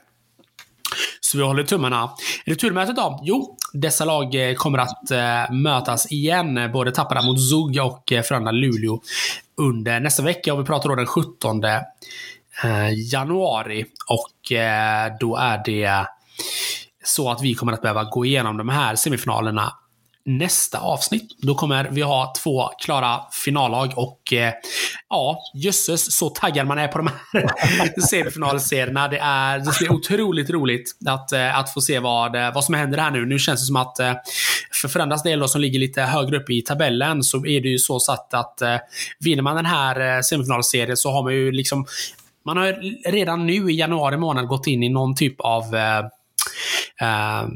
[1.20, 2.10] Så vi håller tummarna.
[2.44, 3.20] Returmötet då?
[3.22, 6.70] Jo, dessa lag eh, kommer att eh, mötas igen.
[6.72, 9.00] Både Tappara mot Zug och eh, Frölunda-Luleå
[9.56, 10.54] under nästa vecka.
[10.54, 11.80] Och vi pratar då den 17 eh,
[13.12, 13.84] januari.
[14.08, 16.06] Och eh, då är det
[17.04, 19.72] så att vi kommer att behöva gå igenom de här semifinalerna
[20.28, 21.36] nästa avsnitt.
[21.38, 24.52] Då kommer vi ha två klara finallag och eh,
[25.08, 29.08] ja, jösses så taggad man är på de här semifinalserierna.
[29.08, 32.74] Det, är, det blir otroligt roligt att, eh, att få se vad, eh, vad som
[32.74, 33.26] händer här nu.
[33.26, 34.12] Nu känns det som att eh,
[34.72, 37.78] för Frölundas del då, som ligger lite högre upp i tabellen så är det ju
[37.78, 38.76] så satt att eh,
[39.20, 41.86] vinner man den här eh, semifinalserien så har man ju liksom
[42.44, 42.72] man har
[43.10, 45.98] redan nu i januari månad gått in i någon typ av eh,
[47.00, 47.48] eh,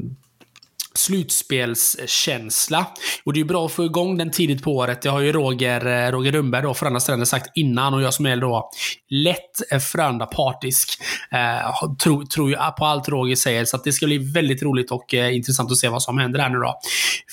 [0.94, 2.86] slutspelskänsla.
[3.24, 5.02] Och det är bra att få igång den tidigt på året.
[5.02, 8.26] Det har ju Roger, eh, Roger Rundberg då, Frölunda Stränder, sagt innan och jag som
[8.26, 8.70] är då
[9.10, 13.64] lätt Frölunda-partisk eh, eh tror, tror ju på allt Roger säger.
[13.64, 16.48] Så det ska bli väldigt roligt och eh, intressant att se vad som händer här
[16.48, 16.78] nu då.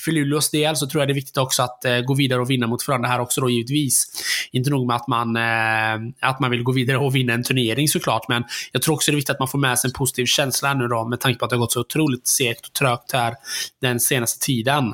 [0.04, 2.50] För Luleås del så tror jag det är viktigt också att eh, gå vidare och
[2.50, 4.06] vinna mot Frölunda här också då givetvis.
[4.52, 7.88] Inte nog med att man, eh, att man vill gå vidare och vinna en turnering
[7.88, 10.24] såklart, men jag tror också det är viktigt att man får med sig en positiv
[10.26, 13.12] känsla nu då med tanke på att det har gått så otroligt segt och trögt
[13.12, 13.34] här
[13.80, 14.84] den senaste tiden.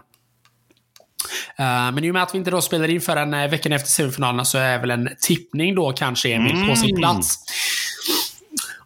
[1.61, 3.91] Uh, men i och med att vi inte då spelar in förrän uh, veckan efter
[3.91, 6.69] semifinalerna så är väl en tippning då kanske Emil mm.
[6.69, 7.01] på sin mm.
[7.01, 7.39] plats.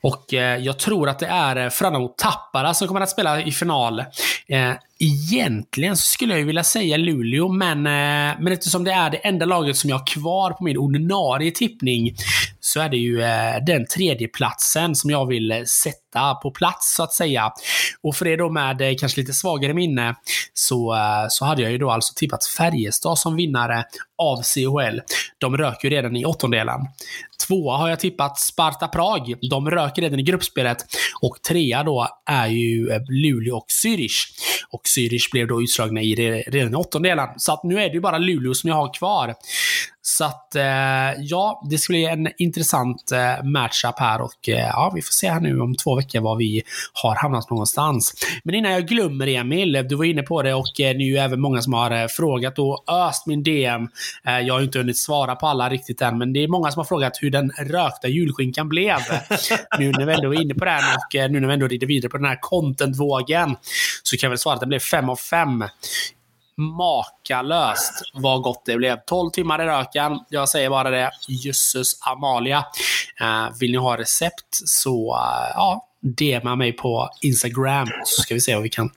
[0.03, 3.43] Och eh, jag tror att det är eh, Frölunda mot Tappara som kommer att spela
[3.43, 4.05] i final.
[5.03, 9.46] Egentligen så skulle jag vilja säga Luleå, men, eh, men eftersom det är det enda
[9.46, 12.14] laget som jag har kvar på min ordinarie tippning
[12.61, 16.94] så är det ju eh, den tredje platsen som jag vill eh, sätta på plats
[16.96, 17.53] så att säga.
[18.03, 20.14] Och för er då med eh, kanske lite svagare minne
[20.55, 23.84] så, eh, så hade jag ju då alltså tippat Färjestad som vinnare
[24.18, 25.01] av CHL.
[25.38, 26.80] De rök ju redan i åttondelen.
[27.46, 29.34] Tvåa har jag tippat Sparta Prag.
[29.51, 30.78] De röker redan i gruppspelet.
[31.20, 34.20] Och trea då är ju eh, Luleå och Zürich.
[34.70, 36.14] Och Zürich blev då utslagna i
[36.47, 37.28] redan i åttondelen.
[37.36, 39.34] Så att nu är det ju bara Luleå som jag har kvar.
[40.11, 40.63] Så att, eh,
[41.19, 45.31] ja, det ska bli en intressant eh, matchup här och eh, ja, vi får se
[45.31, 48.15] här nu om två veckor var vi har hamnat någonstans.
[48.45, 51.41] Men innan jag glömmer Emil, du var inne på det och det är ju även
[51.41, 53.89] många som har frågat och öst min DM.
[54.23, 56.85] Jag har inte hunnit svara på alla riktigt än, men det är många som har
[56.85, 58.99] frågat hur den rökta julskinkan blev.
[59.79, 62.11] nu när vi ändå är inne på den och nu när vi ändå rider vidare
[62.11, 63.57] på den här contentvågen
[64.03, 65.65] så kan jag väl svara att den blev 5 av 5
[66.57, 68.96] makalöst vad gott det blev.
[69.07, 70.20] 12 timmar i röken.
[70.28, 71.11] Jag säger bara det.
[71.28, 72.64] Jösses Amalia.
[73.20, 78.40] Uh, vill ni ha recept så, uh, ja, DMa mig på Instagram så ska vi
[78.40, 78.90] se vad vi kan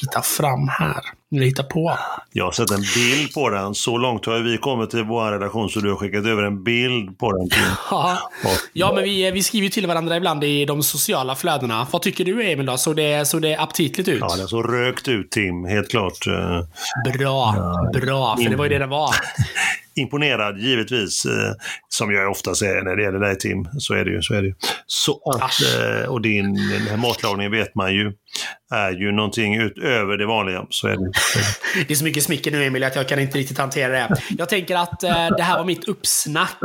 [0.00, 1.19] hitta fram här.
[1.34, 1.98] Eller hitta på.
[2.32, 3.74] Jag har sett en bild på den.
[3.74, 7.18] Så långt har vi kommit till vår redaktion så du har skickat över en bild
[7.18, 7.48] på den.
[7.50, 7.58] Till.
[8.72, 11.86] ja, men vi, vi skriver till varandra ibland i de sociala flödena.
[11.90, 12.76] Vad tycker du Emil då?
[12.76, 14.20] Såg det, så det aptitligt ut?
[14.20, 16.18] Ja, det såg rökt ut Tim, helt klart.
[17.18, 17.54] Bra,
[17.92, 18.36] bra.
[18.36, 19.10] För det var ju det det var.
[19.94, 21.52] imponerad givetvis, eh,
[21.88, 23.68] som jag ofta säger när det gäller dig Tim.
[23.78, 24.22] Så är det ju.
[24.22, 24.54] Så är det ju.
[24.86, 28.12] Så att, eh, och din den här matlagningen vet man ju
[28.70, 30.66] är ju någonting utöver det vanliga.
[30.70, 31.12] Så är det.
[31.88, 34.16] det är så mycket smicker nu Emil att jag kan inte riktigt hantera det.
[34.38, 36.58] Jag tänker att eh, det här var mitt uppsnack.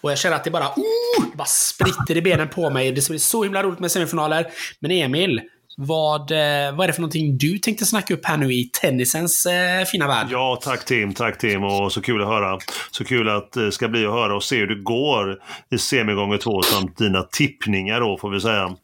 [0.00, 2.92] Och jag känner att det bara, oh, bara spritter i benen på mig.
[2.92, 4.46] Det ska bli så himla roligt med semifinaler.
[4.78, 5.40] Men Emil,
[5.76, 9.46] vad, eh, vad är det för någonting du tänkte snacka upp här nu i tennisens
[9.46, 10.26] eh, fina värld?
[10.30, 12.58] Ja, tack Tim, tack Tim och så kul att höra.
[12.90, 15.38] Så kul att det ska bli att höra och se hur det går
[15.74, 18.76] i semigånger två samt dina tippningar då får vi säga.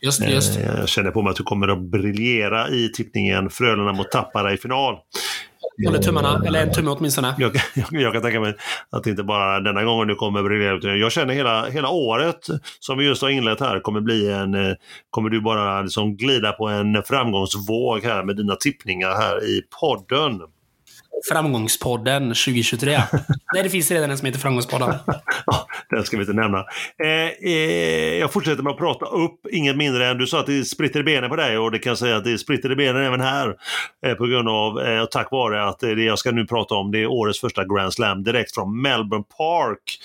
[0.00, 0.58] Just, just.
[0.58, 4.52] Eh, jag känner på mig att du kommer att briljera i tippningen Frölunda mot Tappara
[4.52, 4.96] i final.
[5.86, 7.34] Håller tummarna, eller en tumme åtminstone.
[7.38, 8.54] Jag, jag, jag kan tänka mig
[8.90, 12.46] att inte bara denna gången du kommer briljera, utan jag känner hela, hela året
[12.80, 14.74] som vi just har inlett här kommer bli en, eh,
[15.10, 20.40] kommer du bara liksom glida på en framgångsvåg här med dina tippningar här i podden.
[21.32, 22.90] Framgångspodden 2023.
[23.54, 24.94] Nej, det finns redan en som heter Framgångspodden.
[25.46, 26.58] ja, den ska vi inte nämna.
[27.04, 30.64] Eh, eh, jag fortsätter med att prata upp, inget mindre än du sa att det
[30.64, 33.02] spritter i benen på dig och det kan jag säga att det spritter i benen
[33.02, 33.54] även här.
[34.06, 36.98] Eh, på grund av, eh, tack vare att det jag ska nu prata om det
[36.98, 39.98] är årets första Grand Slam direkt från Melbourne Park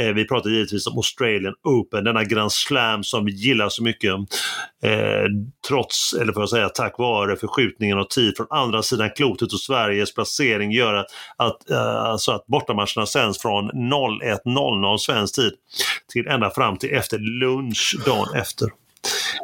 [0.00, 4.12] Eh, vi pratar givetvis om Australian Open, denna Grand Slam som vi gillar så mycket.
[4.82, 5.24] Eh,
[5.68, 9.60] trots, eller får jag säga tack vare förskjutningen av tid från andra sidan klotet och
[9.60, 15.52] Sveriges placering gör att, att, eh, alltså att bortamatcherna sänds från 01.00 svensk tid
[16.12, 18.68] till ända fram till efter lunch dagen efter.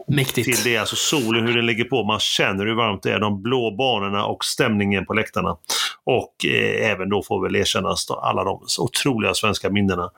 [0.09, 0.45] Mäktigt.
[0.45, 2.05] Till det, alltså solen, hur den ligger på.
[2.05, 5.57] Man känner hur varmt det är, de blå banorna och stämningen på läktarna.
[6.05, 10.11] Och eh, även då får väl erkännas alla de otroliga svenska minnena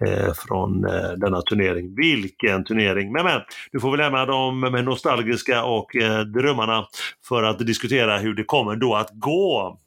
[0.00, 1.94] Eh, från eh, denna turnering.
[1.96, 3.12] Vilken turnering!
[3.12, 3.40] Men, men
[3.72, 6.86] du får väl lämna dem med nostalgiska och eh, drömmarna
[7.28, 9.78] för att diskutera hur det kommer då att gå.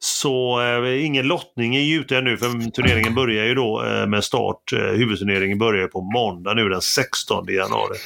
[0.00, 4.24] Så eh, ingen lottning är ju ute ännu för turneringen börjar ju då eh, med
[4.24, 4.72] start.
[4.72, 7.98] Eh, huvudturneringen börjar på måndag nu den 16 januari.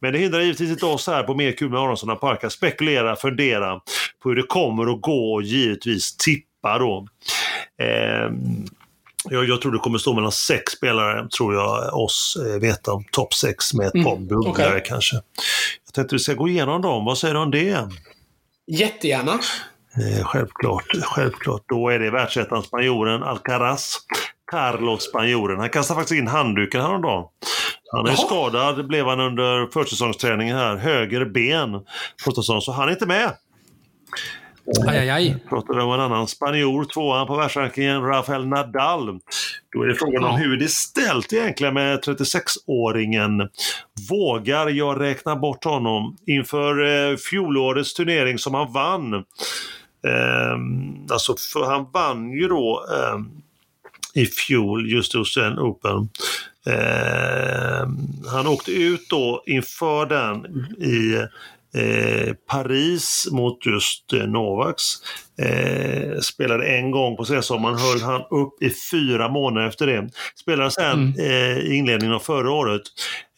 [0.00, 2.52] Men det hindrar givetvis inte oss här på Mer kul med Aronsson och Park att
[2.52, 3.80] spekulera, fundera
[4.22, 7.06] på hur det kommer att gå och givetvis tippa då.
[7.82, 8.30] Eh,
[9.30, 13.04] jag, jag, tror det kommer stå mellan sex spelare, tror jag oss eh, veta om
[13.12, 14.80] topp sex med ett mm, par bubblare okay.
[14.80, 15.16] kanske.
[15.86, 17.88] Jag tänkte vi ska gå igenom dem, vad säger du om det?
[18.66, 19.32] Jättegärna.
[19.32, 21.62] Eh, självklart, självklart.
[21.68, 23.98] Då är det världsettan spanjoren Alcaraz.
[24.50, 25.58] Carlos spanjoren.
[25.58, 27.24] Han kastade faktiskt in handduken häromdagen.
[27.92, 28.16] Han är Jaha.
[28.16, 30.76] skadad, blev han under försäsongsträningen här.
[30.76, 31.70] Höger ben,
[32.62, 33.32] så han är inte med.
[34.88, 35.36] Aj, aj, aj.
[35.48, 39.20] Pratade om en annan spanjor, tvåan på världsrankingen, Rafael Nadal.
[39.72, 43.48] Då är det frågan om hur det är ställt egentligen med 36-åringen.
[44.10, 49.14] Vågar jag räkna bort honom inför eh, fjolårets turnering som han vann?
[49.14, 50.58] Eh,
[51.10, 53.18] alltså, för han vann ju då eh,
[54.22, 56.08] i fjol just Australian Open.
[56.66, 57.88] Eh,
[58.32, 60.46] han åkte ut då inför den
[60.78, 61.26] i
[61.76, 64.82] Eh, Paris mot just eh, Novaks.
[65.38, 70.08] Eh, spelade en gång på sensommaren, höll han upp i fyra månader efter det.
[70.40, 71.14] Spelade sen mm.
[71.18, 72.82] eh, i inledningen av förra året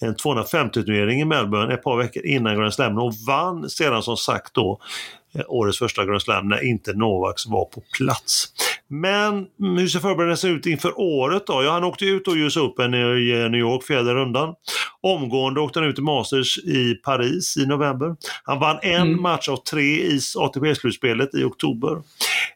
[0.01, 4.55] en 250-turnering i Melbourne ett par veckor innan Grand Slam och vann sedan som sagt
[4.55, 4.81] då
[5.28, 8.47] Eh, årets första Grand Slam när inte Novaks var på plats.
[8.91, 11.63] Men hur ser förberedelserna ut inför året då?
[11.63, 14.55] Ja, han åkte ut och US Open i New York fjärde rundan.
[15.01, 18.17] Omgående åkte han ut i Masters i Paris i november.
[18.45, 19.23] Han vann en mm.
[19.23, 22.03] match av tre i ATP-slutspelet i oktober.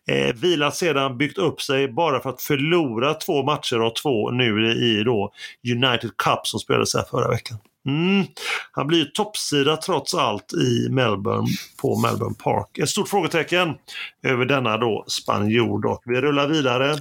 [0.08, 4.72] Eh, vilat sedan, byggt upp sig bara för att förlora två matcher av två nu
[4.72, 5.32] i då
[5.74, 7.58] United Cup som spelades här förra veckan.
[7.86, 8.26] Mm.
[8.72, 11.48] Han blir toppsida trots allt i Melbourne
[11.80, 12.78] på Melbourne Park.
[12.78, 13.74] Ett stort frågetecken
[14.22, 16.02] över denna då spanjor dock.
[16.06, 16.98] Vi rullar vidare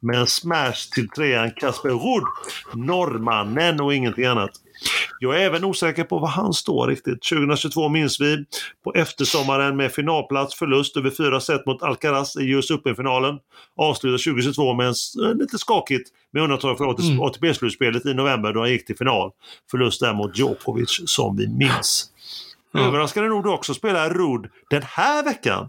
[0.00, 2.24] med en smash till trean Casper Ruud,
[2.74, 4.50] norrmannen och ingenting annat.
[5.18, 7.22] Jag är även osäker på var han står riktigt.
[7.22, 8.44] 2022 minns vi
[8.84, 13.38] på eftersommaren med finalplats, förlust över fyra set mot Alcaraz i US Open-finalen.
[13.76, 17.20] Avslutade 2022 med en, eh, lite skakigt med undantag för mm.
[17.20, 19.30] ATP-slutspelet i november då han gick till final.
[19.70, 22.08] Förlust där mot Djokovic som vi minns.
[22.74, 22.86] Mm.
[22.86, 25.68] Överraskande nog också spelar Rud den här veckan.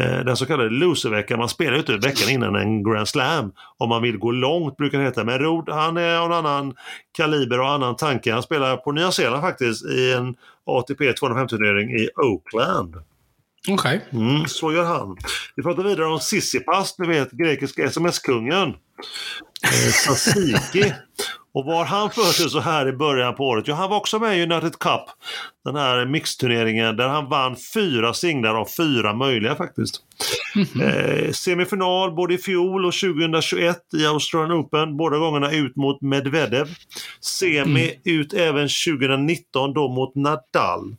[0.00, 1.38] Eh, den så kallade loserveckan.
[1.38, 4.98] Man spelar ju inte veckan innan en Grand Slam om man vill gå långt brukar
[4.98, 5.24] det heta.
[5.24, 6.74] Men Rod han är av en annan
[7.12, 8.32] kaliber och annan tanke.
[8.32, 10.34] Han spelar på Nya Zeeland faktiskt i en
[10.66, 12.96] ATP 250-turnering i Oakland.
[13.68, 14.06] Okej.
[14.10, 14.20] Okay.
[14.20, 15.16] Mm, så gör han.
[15.56, 18.68] Vi pratar vidare om Sissipas, ni vet grekiska sms-kungen.
[18.68, 20.92] Eh, Sasiki.
[21.56, 23.64] Och var han för sig så här i början på året?
[23.68, 25.02] Jo, han var också med i United Cup,
[25.64, 30.00] den här mixturneringen där han vann fyra singlar av fyra möjliga faktiskt.
[30.82, 36.68] Eh, semifinal både i fjol och 2021 i Australian Open, båda gångerna ut mot Medvedev.
[37.20, 40.96] Semi ut även 2019 då mot Nadal.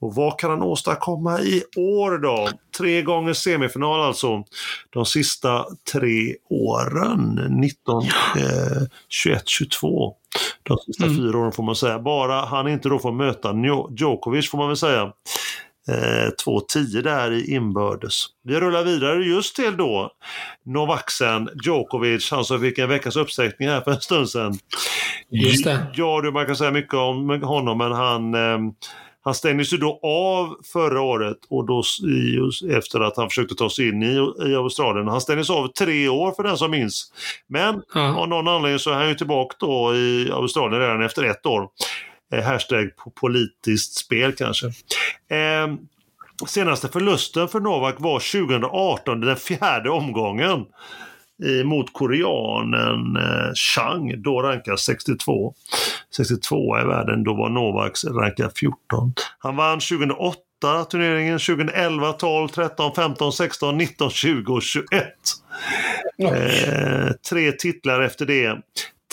[0.00, 2.48] Och vad kan han åstadkomma i år då?
[2.78, 4.44] Tre gånger semifinal alltså.
[4.90, 7.40] De sista tre åren.
[7.50, 8.02] 19,
[8.36, 10.14] eh, 21, 22.
[10.62, 11.16] De sista Mm.
[11.16, 11.98] fyra åren får man säga.
[11.98, 13.54] Bara han inte då får möta
[13.98, 15.12] Djokovic får man väl säga.
[15.88, 18.24] Eh, 2-10 där i inbördes.
[18.44, 20.10] Vi rullar vidare just till då
[20.64, 24.58] Novaksen Djokovic, han som fick en veckas uppsättning här för en stund sedan.
[25.30, 25.86] Just det.
[25.94, 28.58] Ja, du, man kan säga mycket om honom, men han, eh,
[29.26, 32.38] han stängdes ju då av förra året och då i,
[32.76, 34.14] efter att han försökte ta sig in i,
[34.50, 35.08] i Australien.
[35.08, 37.12] Han stängdes av tre år för den som minns.
[37.46, 38.16] Men Ja.
[38.16, 41.68] av någon anledning så är han ju tillbaka då i Australien redan efter ett år.
[42.32, 44.66] Eh, hashtag po- politiskt spel kanske.
[44.66, 45.74] Eh,
[46.46, 50.64] senaste förlusten för Novak var 2018, den fjärde omgången
[51.44, 55.54] i, mot koreanen eh, Chang, då rankad 62.
[56.16, 59.12] 62 i världen, då var Novak rankad 14.
[59.38, 65.04] Han vann 2008 turneringen, 2011, 12, 13, 15, 16, 19, 20 och 21.
[66.18, 68.60] Eh, tre titlar efter det.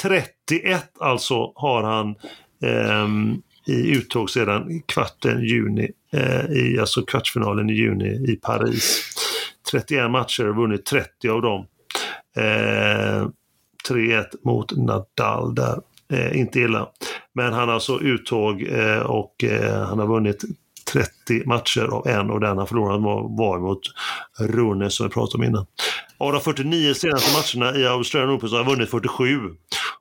[0.01, 2.15] 31 alltså har han
[2.63, 9.01] ehm, i uttåg sedan kvarten juni, eh, i, alltså kvartsfinalen i juni i Paris.
[9.71, 11.65] 31 matcher, vunnit 30 av dem.
[12.38, 13.27] Eh,
[13.89, 15.79] 3-1 mot Nadal där.
[16.13, 16.89] Eh, inte illa.
[17.34, 20.43] Men han har alltså uttåg eh, och eh, han har vunnit
[20.93, 23.79] 30 matcher av en och den han förlorade var, var mot
[24.39, 25.65] Rune som vi pratade om innan.
[26.17, 29.39] Av de 49 senaste matcherna i Australian Open så har han vunnit 47.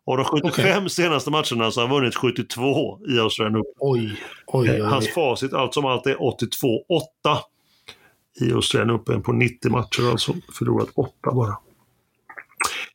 [0.06, 3.72] Av de 75 senaste matcherna så har han vunnit 72 i Australian Open.
[3.78, 4.80] Oj, oj, oj.
[4.80, 7.38] Hans facit allt som allt är 82-8
[8.40, 10.34] i Australian Open på 90 matcher alltså.
[10.58, 11.56] Förlorat 8 bara.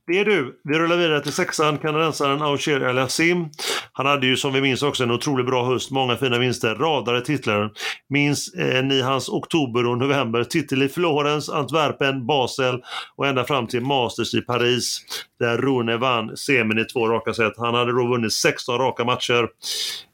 [0.08, 0.60] Det är du.
[0.64, 3.50] Vi rullar vidare till sexan, kanadensaren Aucher El-Hassim.
[3.92, 7.22] Han hade ju som vi minns också en otroligt bra höst, många fina vinster, radare
[7.22, 7.72] titlar.
[8.10, 10.44] Minns eh, ni hans oktober och november?
[10.44, 12.84] Titel i Florens, Antwerpen, Basel
[13.16, 15.02] och ända fram till Masters i Paris
[15.40, 17.54] där Rune vann semin i två raka set.
[17.58, 19.48] Han hade då vunnit 16 raka matcher.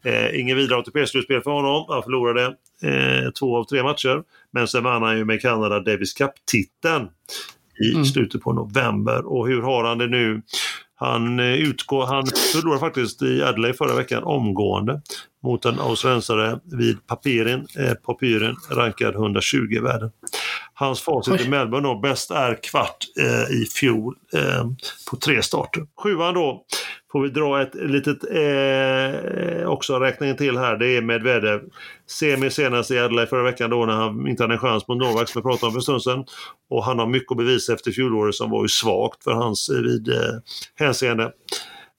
[0.06, 1.86] Eh, ingen vidare ATP-slutspel för honom.
[1.90, 2.46] Han förlorade
[2.84, 4.24] eh, två av tre matcher.
[4.52, 7.10] Men sen vann han ju med Kanada Davis Cup-titeln
[7.82, 8.06] i Mm.
[8.06, 9.26] slutet på november.
[9.26, 10.42] Och hur har han det nu?
[10.96, 15.02] Han, eh, utgår, han förlorade faktiskt i Adelaide förra veckan omgående
[15.44, 20.12] mot en australiensare vid Papirin, eh, Papyren, rankad 120 i världen.
[20.74, 21.50] Hans facit i.
[21.50, 24.66] Melbourne då, bäst är kvart eh, i fjol eh,
[25.10, 25.84] på tre starter.
[26.04, 26.66] Sjuan då
[27.12, 30.78] får vi dra ett litet eh, också räkningen till här.
[30.78, 31.62] Det är Medvedev.
[32.08, 35.30] Semi senast i Adelaide förra veckan då när han inte hade en chans mot Novak
[35.30, 36.26] som vi pratade om för en stund sedan.
[36.70, 39.82] Och han har mycket att bevisa efter fjolåret som var ju svagt för hans eh,
[39.82, 40.34] vid eh,
[40.76, 41.32] hänseende.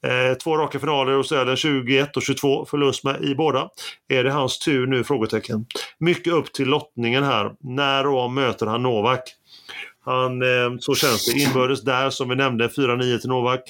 [0.04, 3.68] Eh, två raka finaler hos Sälen 21 och 22, förlust med i båda.
[4.08, 5.04] Är det hans tur nu?
[5.04, 5.66] Frågetecken.
[5.98, 7.52] Mycket upp till lottningen här.
[7.60, 9.22] När och om möter han Novak?
[10.04, 11.40] Han, eh, så känns det.
[11.40, 13.60] Inbördes där som vi nämnde, 4-9 till Novak,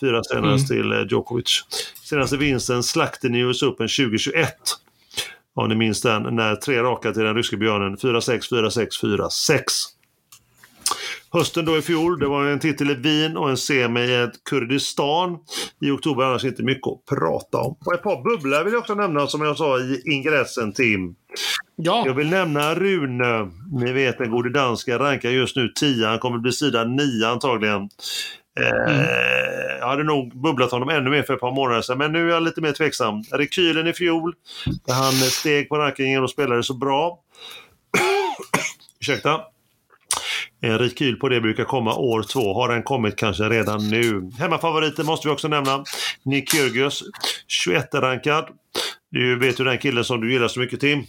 [0.00, 1.64] 4 senast till eh, Djokovic.
[2.04, 4.54] Senaste vinsten, slakten i US Open 2021.
[5.54, 9.60] Om ni minns den, när tre raka till den ryske björnen, 4-6, 4-6, 4-6.
[11.32, 15.38] Hösten då i fjol, det var en titel i Wien och en semi i Kurdistan
[15.80, 17.76] i oktober, annars inte mycket att prata om.
[17.86, 21.14] Och ett par bubblor vill jag också nämna som jag sa i ingressen Tim.
[21.76, 23.50] Jag Ja, vill nämna Rune.
[23.72, 26.06] Ni vet den gode dansken rankar just nu 10.
[26.06, 27.88] Han kommer bli sida 9 antagligen.
[28.60, 29.02] Eh,
[29.80, 32.34] Jag hade nog bubblat honom ännu mer för ett par månader sedan, men nu är
[32.34, 33.22] jag lite mer tveksam.
[33.32, 34.34] Rekylen i fjol,
[34.86, 37.18] där han steg på rankingen och spelade så bra.
[39.00, 39.40] Ursäkta.
[40.62, 42.54] En rekyl på det brukar komma år två.
[42.54, 44.30] Har den kommit kanske redan nu?
[44.38, 45.84] Hemmafavoriten måste vi också nämna.
[46.22, 47.02] Nick Kyrgios,
[47.66, 48.44] 21-rankad.
[49.10, 51.04] Du vet ju den killen som du gillar så mycket Tim.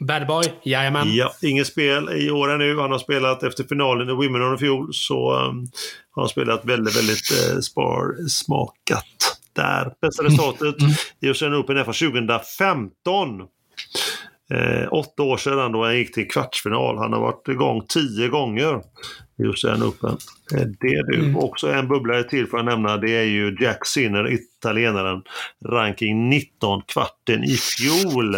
[0.00, 0.44] bad boy.
[0.62, 1.14] Jajamän.
[1.14, 2.78] Ja, inget spel i år ännu.
[2.78, 5.66] Han har spelat efter finalen i Wimbledon i fjol så um,
[6.10, 9.92] har han spelat väldigt, väldigt uh, spar, smakat där.
[10.00, 10.76] Bästa resultatet
[11.20, 13.48] i Australian Open är från 2015.
[14.54, 16.98] Eh, åtta år sedan då han gick till kvartsfinal.
[16.98, 18.82] Han har varit igång tio gånger
[19.38, 20.16] i Australian Open.
[20.54, 21.18] Eh, det är du.
[21.18, 21.36] Mm.
[21.36, 22.96] Också en bubblare till för att nämna.
[22.96, 25.22] Det är ju Jack Sinner, italienaren.
[25.64, 28.36] Ranking 19, kvarten i fjol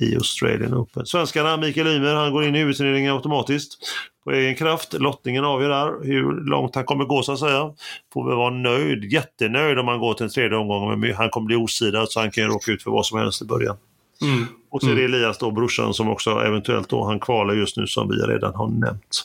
[0.00, 1.06] i Australian Open.
[1.06, 3.78] Svenskarna, Mikael Ymer, han går in i huvudturneringen automatiskt
[4.24, 4.92] på egen kraft.
[4.92, 7.72] Lottningen avgör där hur långt han kommer gå så att säga.
[8.12, 11.00] Får väl vara nöjd, jättenöjd om han går till en tredje omgång.
[11.00, 13.44] Men han kommer bli osidad så han kan råka ut för vad som helst i
[13.44, 13.76] början.
[14.22, 14.46] Mm.
[14.72, 17.86] Och så är det Elias då, brorsan, som också eventuellt då, han kvalar just nu
[17.86, 19.22] som vi redan har nämnt.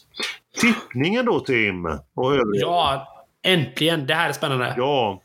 [0.62, 1.86] Tippningen då Tim?
[2.16, 2.62] Och övriga.
[2.62, 3.08] Ja,
[3.43, 4.08] äntligen.
[4.08, 4.74] Det här är spännande.
[4.78, 5.22] Ja.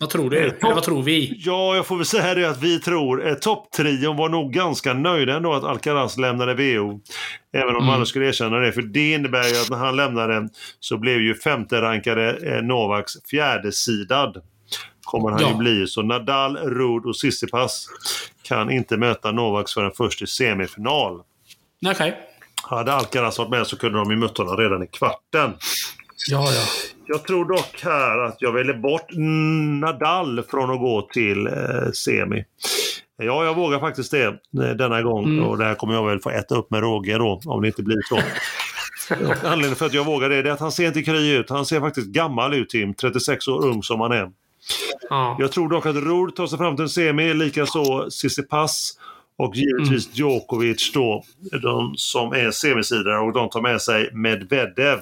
[0.00, 0.38] Vad tror du?
[0.38, 1.40] Eller vad tror vi?
[1.44, 3.26] Ja, jag får väl säga det att vi tror.
[3.28, 7.00] Eh, Topptrion var nog ganska nöjda ändå att Alcaraz lämnade VO.
[7.52, 7.94] Även om Mm.
[7.94, 8.72] alla skulle erkänna det.
[8.72, 10.48] För det innebär ju att när han lämnade
[10.80, 14.42] så blev ju femte rankade eh, Novaks fjärdesidad.
[15.04, 15.48] Kommer han Ja.
[15.50, 15.86] ju bli.
[15.86, 17.88] Så Nadal, Ruud och Tsitsipas
[18.42, 21.20] kan inte möta Novaks förrän först i semifinal.
[21.86, 22.18] Okej.
[22.62, 25.52] Hade Alcaraz varit med så kunde de ju mött honom redan i kvarten.
[26.30, 26.62] Ja, ja.
[27.06, 29.06] Jag tror dock här att jag väljer bort
[29.80, 32.44] Nadal från att gå till eh, semi.
[33.16, 34.34] Ja, jag vågar faktiskt det eh,
[34.78, 35.44] denna gång Mm.
[35.44, 37.82] och det här kommer jag väl få äta upp med råge då, om det inte
[37.82, 38.18] blir så.
[39.42, 41.50] Anledningen för att jag vågar det är att han ser inte kry ut.
[41.50, 42.94] Han ser faktiskt gammal ut, Tim.
[42.94, 44.30] 36 år ung som han är.
[45.10, 45.36] Ja.
[45.40, 48.92] Jag tror dock att Ruud tar sig fram till en semi, likaså Tsitsipas
[49.36, 50.14] och givetvis Mm.
[50.14, 51.24] Djokovic då,
[51.62, 54.98] de som är semisidare och de tar med sig Medvedev.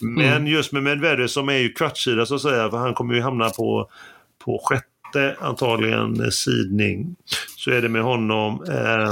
[0.00, 0.46] Men Mm.
[0.46, 3.50] just med Medvedev som är ju kvartssida så att säga, för han kommer ju hamna
[3.50, 3.88] på,
[4.44, 7.16] på sjätte antagligen eh, sidning.
[7.56, 9.10] Så är det med honom ehm,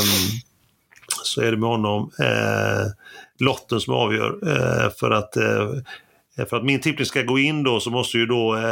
[1.25, 2.87] så är det med honom eh,
[3.39, 4.39] lotten som avgör.
[4.43, 5.69] Eh, för att eh,
[6.47, 8.63] för att min tippning ska gå in då så måste ju då eh,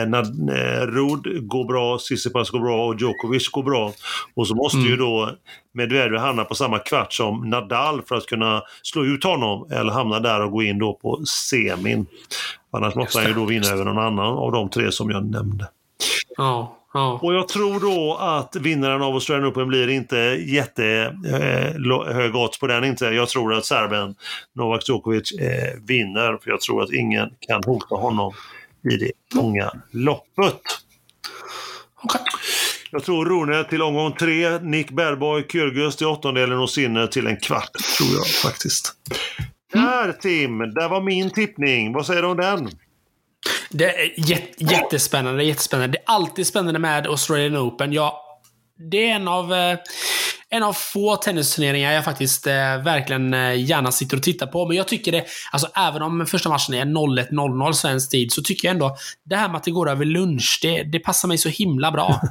[0.00, 3.92] eh, Nad- eh, Ruud gå bra, Tsitsipas gå bra och Djokovic gå bra.
[4.34, 4.90] Och så måste Mm.
[4.90, 5.30] ju då
[5.74, 10.20] Medvedev hamna på samma kvart som Nadal för att kunna slå ut honom eller hamna
[10.20, 12.06] där och gå in då på semin.
[12.72, 15.68] Annars måste han ju då vinna över någon annan av de tre som jag nämnde.
[16.36, 16.72] ja.
[16.96, 17.18] Ja.
[17.22, 20.16] Och jag tror då att vinnaren av Australian Open blir inte
[20.46, 23.04] jättehög odds på den inte.
[23.04, 24.14] Jag tror att serben
[24.54, 28.32] Novak Djokovic eh, vinner för jag tror att ingen kan hota honom
[28.92, 30.60] i det långa loppet.
[32.90, 37.36] Jag tror Rune till omgång tre, Nick Bergboy, Kyrgios till åttondelen och Sinner till en
[37.36, 38.92] kvart, tror jag faktiskt.
[39.72, 41.92] Där Tim, där var min tippning.
[41.92, 42.70] Vad säger du om den?
[43.70, 45.98] Det är jät- jättespännande, jättespännande.
[45.98, 47.92] Det är alltid spännande med Australian Open.
[47.92, 48.12] Jag,
[48.90, 49.78] det är en av, eh,
[50.48, 52.52] en av få tennisturneringar jag faktiskt eh,
[52.84, 54.66] verkligen eh, gärna sitter och tittar på.
[54.68, 58.68] Men jag tycker det, alltså även om första matchen är 01.00 svensk tid, så tycker
[58.68, 61.48] jag ändå det här med att det går över lunch, det, det passar mig så
[61.48, 62.20] himla bra.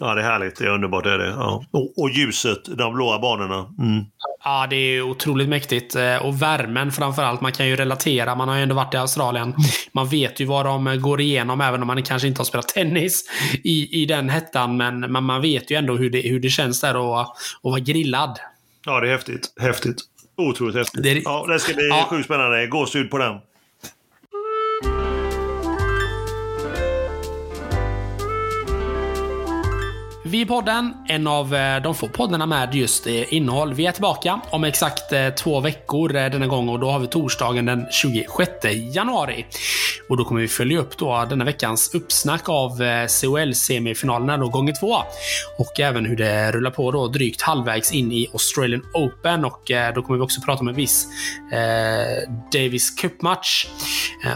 [0.00, 0.56] Ja, det är härligt.
[0.56, 1.04] Det är underbart.
[1.04, 1.26] Det är det.
[1.28, 1.64] Ja.
[1.70, 3.58] Och, och ljuset, de blåa banorna.
[3.78, 4.04] Mm.
[4.44, 5.96] Ja, det är otroligt mäktigt.
[5.96, 7.40] Eh, Och värmen framförallt.
[7.40, 8.34] Man kan ju relatera.
[8.34, 9.54] Man har ju ändå varit i Australien.
[9.92, 13.24] Man vet ju vad de går igenom, även om man kanske inte har spelat tennis
[13.64, 14.76] i, i den hettan.
[14.76, 17.80] Men, men man vet ju ändå hur det, hur det känns där att, att vara
[17.80, 18.38] grillad.
[18.86, 19.52] Ja, det är häftigt.
[19.60, 19.96] Häftigt.
[20.36, 21.02] Otroligt häftigt.
[21.02, 22.06] Det är- Ja, det ska bli Ja.
[22.10, 22.66] sjukt spännande.
[22.66, 23.34] Gåshud på den.
[30.34, 33.74] Vi i podden, en av eh, de få poddarna med just eh, innehåll.
[33.74, 37.66] Vi är tillbaka om exakt eh, två veckor denna gång och då har vi torsdagen
[37.66, 38.50] den 26
[38.94, 39.46] januari.
[40.08, 42.70] Och då kommer vi följa upp då denna veckans uppsnack av
[43.08, 44.96] CHL-semifinalerna då gånger två.
[45.58, 50.02] Och även hur det rullar på då drygt halvvägs in i Australian Open och då
[50.02, 51.06] kommer vi också prata om en viss
[51.52, 53.66] eh, Davis Cup-match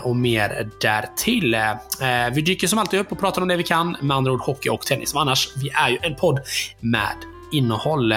[0.03, 1.55] och mer därtill.
[1.55, 4.41] Eh, vi dyker som alltid upp och pratar om det vi kan, med andra ord
[4.41, 5.15] hockey och tennis.
[5.15, 6.41] Men annars, vi är ju en podd
[6.81, 7.17] med
[7.53, 8.15] innehåll.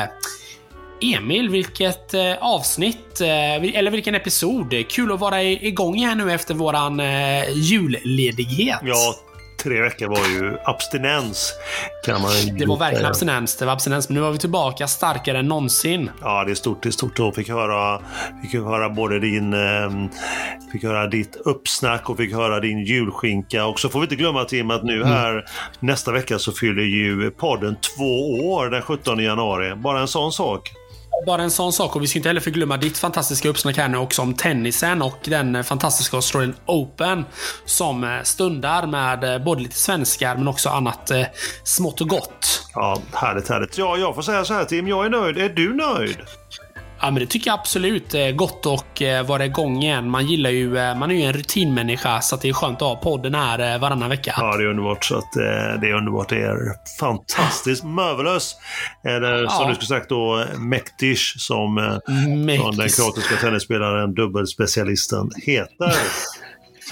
[1.02, 4.88] Emil, vilket eh, avsnitt, eh, eller vilken episod.
[4.90, 8.80] Kul att vara igång igen nu efter våran eh, julledighet.
[8.84, 9.16] Ja,
[9.64, 11.54] tre veckor var ju abstinens.
[12.06, 13.58] Kan man Det var verkligen abstinens.
[13.58, 16.10] Det var abstinens, men nu var vi tillbaka starkare än någonsin.
[16.22, 16.84] Ja, det är stort.
[16.84, 17.20] Det är stort.
[17.20, 18.02] Och fick höra,
[18.42, 19.54] fick höra både din...
[19.54, 20.10] ehm,
[20.72, 23.66] fick höra ditt uppsnack och fick höra din julskinka.
[23.66, 25.46] Och så får vi inte glömma Tim att nu här
[25.80, 29.76] nästa vecka så fyller ju podden två år den 17 januari.
[29.76, 30.72] Bara en sån sak.
[31.26, 33.98] Bara en sån sak och vi ska inte heller förglömma ditt fantastiska uppsnack här nu
[33.98, 37.26] också om tennisen och den fantastiska Australian Open
[37.66, 41.24] som eh, stundar med eh, både lite svenskar men också annat eh,
[41.64, 42.70] smått och gott.
[42.74, 43.78] Ja, härligt, härligt.
[43.78, 45.38] Ja, jag får säga så här Tim, jag är nöjd.
[45.38, 46.18] Är du nöjd?
[47.02, 48.14] Ja, men det tycker jag absolut.
[48.14, 50.10] är Gott och eh, vara igång igen.
[50.10, 52.96] Man gillar ju, eh, man är ju en rutinmänniska så det är skönt att ha
[52.96, 54.34] podden här eh, varannan vecka.
[54.38, 55.06] Ja, det är underbart.
[55.06, 56.30] Så att, eh, det är underbart.
[56.30, 56.58] Det är
[57.00, 57.84] fantastiskt.
[57.84, 58.56] Marvelous.
[59.08, 59.68] Eller som Ja.
[59.70, 61.84] du skulle sagt då, Mektish som, eh,
[62.58, 65.94] som den kroatiska tennisspelaren, dubbelspecialisten, heter.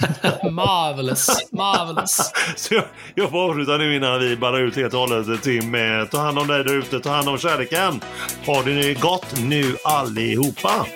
[0.50, 1.48] marvelous.
[1.52, 2.32] Marvelous.
[2.56, 2.84] Så jag,
[3.14, 5.74] jag får avsluta nu innan vi bara ut helt och hållet Tim.
[5.74, 8.00] Eh, ta hand om dig där ute, ta hand om kärleken.
[8.46, 10.86] Ha det gott nu allihopa.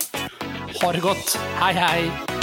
[0.82, 1.38] Ha det gott.
[1.58, 2.33] Hej hej.